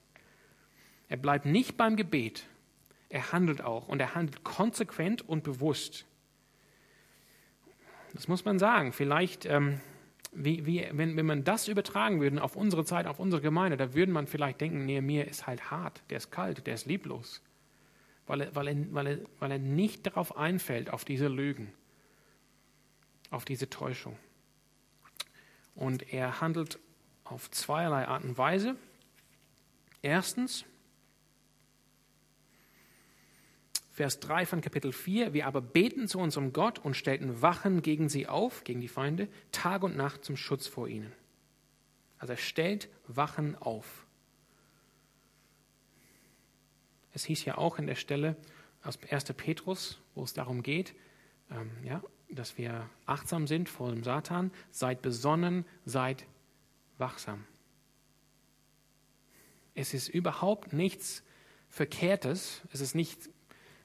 [1.07, 2.47] Er bleibt nicht beim Gebet,
[3.09, 6.05] er handelt auch und er handelt konsequent und bewusst.
[8.13, 8.91] Das muss man sagen.
[8.91, 9.79] Vielleicht, ähm,
[10.31, 13.93] wie, wie, wenn, wenn man das übertragen würde auf unsere Zeit, auf unsere Gemeinde, da
[13.93, 17.41] würde man vielleicht denken, Nehemiah ist halt hart, der ist kalt, der ist lieblos
[18.27, 21.71] weil er, weil, er, weil, er, weil er nicht darauf einfällt, auf diese Lügen,
[23.29, 24.17] auf diese Täuschung.
[25.75, 26.79] Und er handelt
[27.23, 28.75] auf zweierlei Art und Weise.
[30.01, 30.65] Erstens,
[33.91, 38.09] Vers 3 von Kapitel 4, wir aber beten zu unserem Gott und stellten Wachen gegen
[38.09, 41.13] sie auf, gegen die Feinde, Tag und Nacht zum Schutz vor ihnen.
[42.17, 44.04] Also er stellt Wachen auf.
[47.15, 48.35] Es hieß ja auch in der Stelle
[48.83, 49.23] aus 1.
[49.37, 50.93] Petrus, wo es darum geht,
[51.49, 54.51] ähm, ja, dass wir achtsam sind vor dem Satan.
[54.69, 56.25] Seid besonnen, seid
[56.97, 57.45] wachsam.
[59.75, 61.23] Es ist überhaupt nichts
[61.69, 63.29] Verkehrtes, es ist nicht,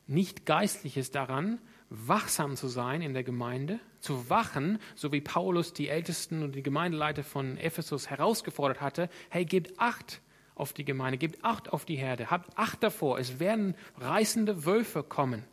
[0.09, 5.89] nicht Geistliches daran, wachsam zu sein in der Gemeinde, zu wachen, so wie Paulus die
[5.89, 10.21] Ältesten und die Gemeindeleiter von Ephesus herausgefordert hatte, hey, gebt Acht,
[10.61, 15.03] auf die Gemeinde, gebt Acht auf die Herde, habt Acht davor, es werden reißende Wölfe
[15.03, 15.45] kommen.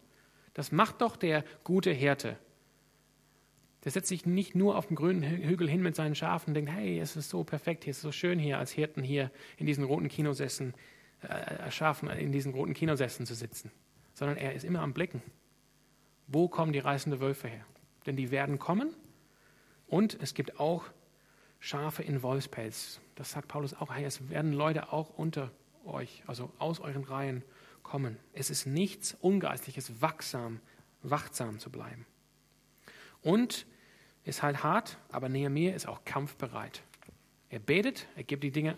[0.53, 2.37] Das macht doch der gute Hirte.
[3.83, 6.71] Der setzt sich nicht nur auf dem grünen Hügel hin mit seinen Schafen und denkt,
[6.71, 9.65] hey, es ist so perfekt hier, es ist so schön hier als Hirten hier in
[9.65, 10.73] diesen roten Kinosessen,
[11.21, 13.71] äh, Schafen in diesen roten Kinosessen zu sitzen,
[14.13, 15.21] sondern er ist immer am Blicken.
[16.27, 17.65] Wo kommen die reißenden Wölfe her?
[18.05, 18.93] Denn die werden kommen
[19.87, 20.83] und es gibt auch
[21.59, 22.99] Schafe in Wolfspelz.
[23.18, 23.93] Das sagt Paulus auch.
[23.93, 25.51] Hey, es werden Leute auch unter
[25.86, 27.43] euch, also aus euren Reihen
[27.82, 28.18] kommen.
[28.34, 30.59] Es ist nichts Ungeistliches, wachsam,
[31.01, 32.05] wachsam zu bleiben.
[33.24, 33.65] Und
[34.24, 36.84] ist halt hart, aber Nehemiah ist auch kampfbereit.
[37.49, 38.78] Er betet, er gibt die Dinge,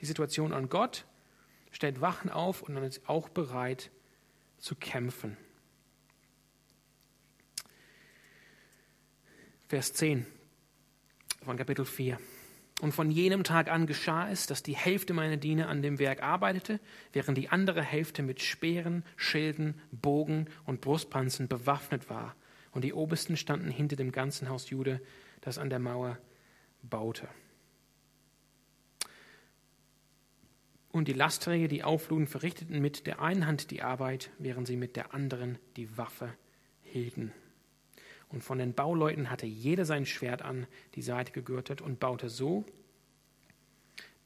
[0.00, 1.06] die Situation an Gott,
[1.70, 3.92] stellt Wachen auf und dann ist auch bereit
[4.58, 5.36] zu kämpfen.
[9.68, 10.26] Vers 10
[11.44, 12.18] von Kapitel 4.
[12.80, 16.22] Und von jenem Tag an geschah es, dass die Hälfte meiner Diener an dem Werk
[16.22, 16.80] arbeitete,
[17.12, 22.34] während die andere Hälfte mit Speeren, Schilden, Bogen und Brustpanzen bewaffnet war.
[22.72, 25.00] Und die Obersten standen hinter dem ganzen Haus Jude,
[25.42, 26.18] das an der Mauer
[26.82, 27.28] baute.
[30.90, 34.96] Und die Lastträger, die aufluden, verrichteten mit der einen Hand die Arbeit, während sie mit
[34.96, 36.32] der anderen die Waffe
[36.82, 37.32] hielten.
[38.30, 42.64] Und von den Bauleuten hatte jeder sein Schwert an die Seite gegürtet und baute so.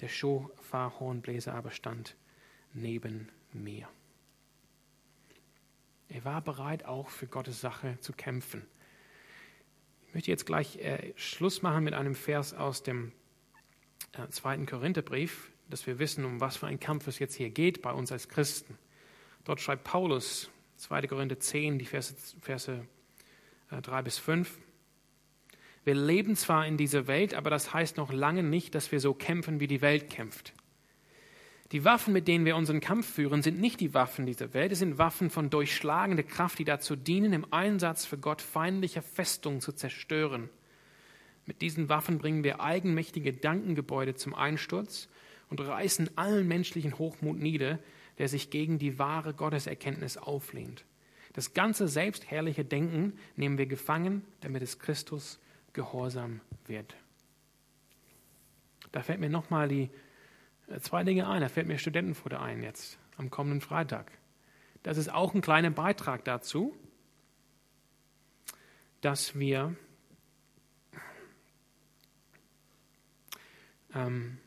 [0.01, 2.15] Der Schofarhornbläser aber stand
[2.75, 3.89] neben mir.
[6.09, 8.67] Er war bereit, auch für Gottes Sache zu kämpfen.
[10.09, 13.13] Ich möchte jetzt gleich äh, Schluss machen mit einem Vers aus dem
[14.13, 17.81] äh, zweiten Korintherbrief, dass wir wissen, um was für ein Kampf es jetzt hier geht
[17.81, 18.77] bei uns als Christen.
[19.45, 21.07] Dort schreibt Paulus, 2.
[21.07, 22.87] Korinther 10, die Verse, Verse
[23.81, 24.59] 3 äh, bis 5.
[25.85, 29.13] Wir leben zwar in dieser Welt, aber das heißt noch lange nicht, dass wir so
[29.13, 30.55] kämpfen, wie die Welt kämpft.
[31.73, 34.79] Die Waffen, mit denen wir unseren Kampf führen, sind nicht die Waffen dieser Welt, es
[34.79, 39.73] sind Waffen von durchschlagender Kraft, die dazu dienen, im Einsatz für Gott feindliche Festungen zu
[39.73, 40.49] zerstören.
[41.47, 45.09] Mit diesen Waffen bringen wir eigenmächtige Gedankengebäude zum Einsturz
[45.51, 47.79] und reißen allen menschlichen Hochmut nieder,
[48.19, 50.85] der sich gegen die wahre Gotteserkenntnis auflehnt.
[51.35, 55.39] Das ganze selbstherrliche Denken nehmen wir gefangen, damit es Christus
[55.73, 56.97] gehorsam wird.
[58.93, 59.91] Da fällt mir nochmal die
[60.69, 61.41] äh, zwei Dinge ein.
[61.41, 64.13] Da fällt mir Studentenfutter ein jetzt am kommenden Freitag.
[64.85, 66.77] Das ist auch ein kleiner Beitrag dazu,
[69.01, 69.75] dass wir
[73.95, 74.39] ähm,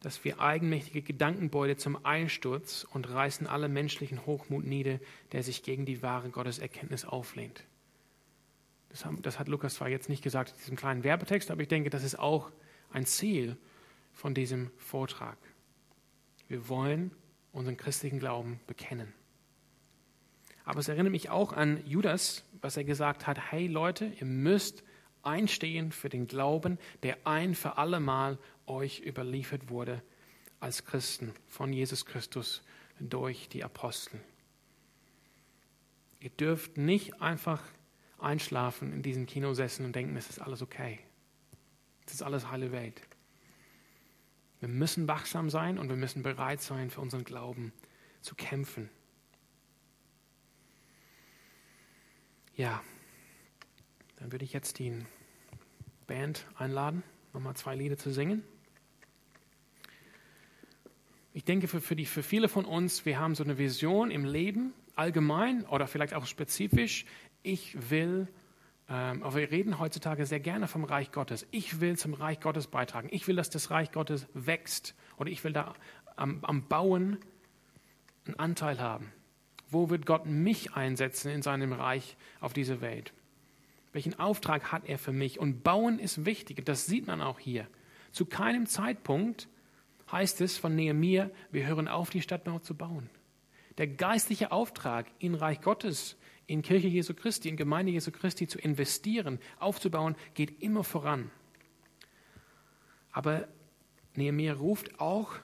[0.00, 4.98] dass wir eigenmächtige Gedankenbeute zum Einsturz und reißen alle menschlichen Hochmut nieder,
[5.32, 7.64] der sich gegen die wahre Gotteserkenntnis auflehnt.
[8.88, 11.68] Das, haben, das hat Lukas zwar jetzt nicht gesagt in diesem kleinen Werbetext, aber ich
[11.68, 12.50] denke, das ist auch
[12.92, 13.56] ein Ziel
[14.12, 15.38] von diesem Vortrag.
[16.48, 17.12] Wir wollen
[17.52, 19.12] unseren christlichen Glauben bekennen.
[20.64, 24.82] Aber es erinnert mich auch an Judas, was er gesagt hat, hey Leute, ihr müsst
[25.22, 30.02] einstehen für den Glauben, der ein für allemal euch überliefert wurde
[30.60, 32.62] als Christen von Jesus Christus
[32.98, 34.20] durch die Apostel.
[36.20, 37.62] Ihr dürft nicht einfach
[38.18, 41.00] einschlafen in diesen Kinosessen und denken, es ist alles okay.
[42.06, 43.00] Es ist alles heile Welt.
[44.60, 47.72] Wir müssen wachsam sein und wir müssen bereit sein, für unseren Glauben
[48.20, 48.90] zu kämpfen.
[52.54, 52.82] Ja,
[54.20, 54.94] dann würde ich jetzt die
[56.06, 57.02] Band einladen,
[57.32, 58.44] nochmal zwei Lieder zu singen.
[61.32, 64.24] Ich denke, für, für, die, für viele von uns, wir haben so eine Vision im
[64.24, 67.06] Leben, allgemein oder vielleicht auch spezifisch.
[67.42, 68.28] Ich will,
[68.88, 71.46] ähm, aber wir reden heutzutage sehr gerne vom Reich Gottes.
[71.50, 73.08] Ich will zum Reich Gottes beitragen.
[73.12, 75.74] Ich will, dass das Reich Gottes wächst oder ich will da
[76.16, 77.18] am, am Bauen
[78.26, 79.12] einen Anteil haben.
[79.70, 83.14] Wo wird Gott mich einsetzen in seinem Reich auf dieser Welt?
[83.92, 85.38] Welchen Auftrag hat er für mich?
[85.38, 87.66] Und bauen ist wichtig, das sieht man auch hier.
[88.12, 89.48] Zu keinem Zeitpunkt
[90.10, 93.10] heißt es von Nehemiah, wir hören auf, die Stadt zu bauen.
[93.78, 96.16] Der geistliche Auftrag in Reich Gottes,
[96.46, 101.30] in Kirche Jesu Christi, in Gemeinde Jesu Christi zu investieren, aufzubauen, geht immer voran.
[103.12, 103.48] Aber
[104.14, 105.34] Nehemiah ruft auch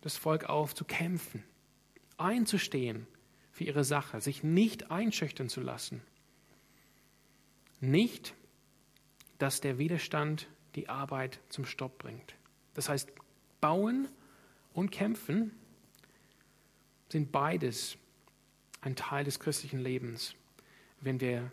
[0.00, 1.44] das Volk auf, zu kämpfen,
[2.16, 3.06] einzustehen
[3.50, 6.02] für ihre Sache, sich nicht einschüchtern zu lassen.
[7.80, 8.34] Nicht,
[9.38, 12.34] dass der Widerstand die Arbeit zum Stopp bringt.
[12.74, 13.12] Das heißt,
[13.60, 14.08] bauen
[14.72, 15.52] und kämpfen
[17.08, 17.96] sind beides
[18.80, 20.34] ein Teil des christlichen Lebens,
[21.00, 21.52] wenn wir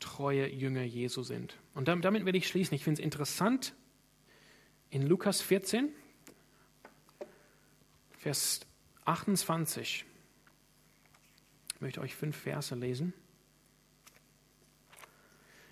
[0.00, 1.58] treue Jünger Jesu sind.
[1.74, 2.74] Und damit will ich schließen.
[2.74, 3.74] Ich finde es interessant,
[4.90, 5.90] in Lukas 14,
[8.18, 8.60] Vers
[9.04, 10.04] 28,
[11.74, 13.12] ich möchte euch fünf Verse lesen.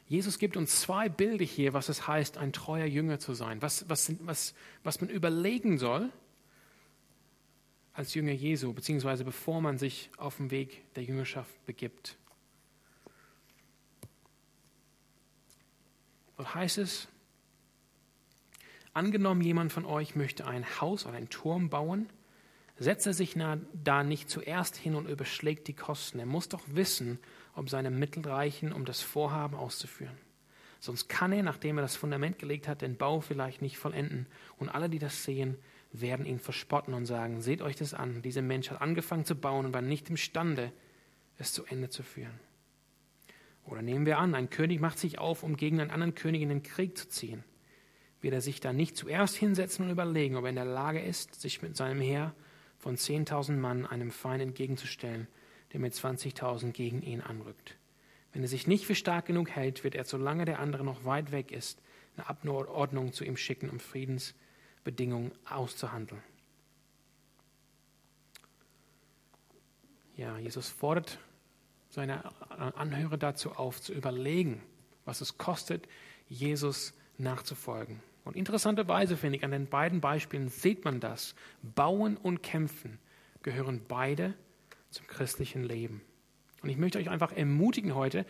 [0.07, 3.89] Jesus gibt uns zwei Bilder hier, was es heißt, ein treuer Jünger zu sein, was,
[3.89, 6.11] was, was, was man überlegen soll
[7.95, 12.17] als Jünger Jesu, beziehungsweise bevor man sich auf den Weg der Jüngerschaft begibt.
[16.37, 17.09] Was heißt es?
[18.93, 22.09] Angenommen, jemand von euch möchte ein Haus oder einen Turm bauen,
[22.77, 23.37] setzt er sich
[23.85, 26.19] da nicht zuerst hin und überschlägt die Kosten.
[26.19, 27.19] Er muss doch wissen,
[27.55, 30.17] ob seine Mittel reichen, um das Vorhaben auszuführen.
[30.81, 34.27] Sonst kann er, nachdem er das Fundament gelegt hat, den Bau vielleicht nicht vollenden.
[34.59, 35.57] Und alle, die das sehen,
[35.93, 39.65] werden ihn verspotten und sagen, seht euch das an, dieser Mensch hat angefangen zu bauen
[39.65, 40.73] und war nicht imstande,
[41.39, 42.39] es zu Ende zu führen.
[43.65, 46.51] Oder nehmen wir an, ein König macht sich auf, um gegen einen anderen König in
[46.51, 47.45] den Krieg zu ziehen.
[48.21, 51.41] Wird er sich da nicht zuerst hinsetzen und überlegen, ob er in der Lage ist,
[51.41, 52.35] sich mit seinem Heer
[52.79, 55.29] von 10.000 Mann einem Feind entgegenzustellen,
[55.75, 57.77] der mit 20.000 gegen ihn anrückt.
[58.33, 61.33] Wenn er sich nicht für stark genug hält, wird er, solange der andere noch weit
[61.33, 61.83] weg ist,
[62.17, 66.23] eine Abordnung zu ihm schicken, um Friedensbedingungen auszuhandeln.
[70.17, 71.19] Ja, Jesus fordert
[71.91, 72.25] seine
[72.77, 74.63] Anhörer dazu auf, zu überlegen,
[75.05, 75.89] was es kostet,
[76.29, 78.01] Jesus nachzufolgen.
[78.25, 81.35] Und interessanterweise finde ich, an den beiden Beispielen sieht man das.
[81.63, 83.01] Bauen und Kämpfen
[83.43, 84.35] gehören beide
[84.95, 86.01] zum christlichen Leben.
[86.63, 88.25] Und ich möchte euch einfach ermutigen heute,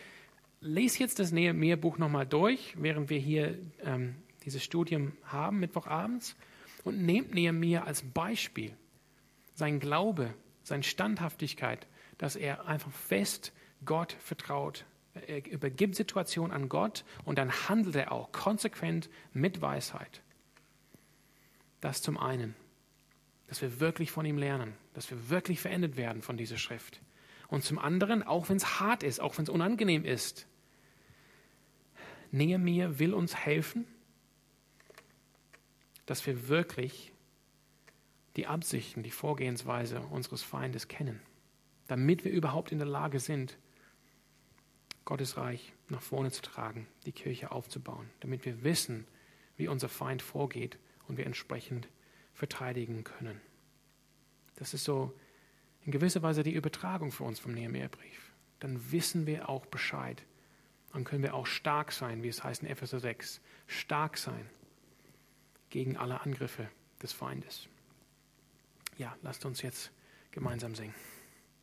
[0.61, 6.37] lest jetzt das Nehemiah-Buch nochmal durch, während wir hier ähm, dieses Studium haben, Mittwochabends,
[6.83, 8.77] und nehmt Nehemiah als Beispiel.
[9.55, 11.87] Sein Glaube, seine Standhaftigkeit,
[12.19, 13.53] dass er einfach fest
[13.85, 14.85] Gott vertraut.
[15.27, 20.23] Er übergibt Situationen an Gott und dann handelt er auch konsequent mit Weisheit.
[21.81, 22.57] Das zum einen
[23.55, 27.01] dass wir wirklich von ihm lernen, dass wir wirklich verändert werden von dieser Schrift.
[27.47, 30.49] Und zum anderen, auch wenn es hart ist, auch wenn es unangenehm ist,
[32.33, 33.87] Nehemiah will uns helfen,
[36.05, 37.13] dass wir wirklich
[38.35, 41.21] die Absichten, die Vorgehensweise unseres Feindes kennen,
[41.87, 43.57] damit wir überhaupt in der Lage sind,
[45.05, 49.07] Gottes Reich nach vorne zu tragen, die Kirche aufzubauen, damit wir wissen,
[49.57, 50.77] wie unser Feind vorgeht
[51.07, 51.87] und wir entsprechend
[52.35, 53.41] verteidigen können.
[54.57, 55.13] Das ist so
[55.85, 58.33] in gewisser Weise die Übertragung für uns vom Nehemiah-Brief.
[58.61, 60.23] Dann wissen wir auch Bescheid
[60.95, 63.41] dann können wir auch stark sein, wie es heißt in Epheser 6.
[63.67, 64.49] Stark sein
[65.69, 66.69] gegen alle Angriffe
[67.03, 67.69] des Feindes.
[68.97, 69.91] Ja, lasst uns jetzt
[70.31, 70.95] gemeinsam singen.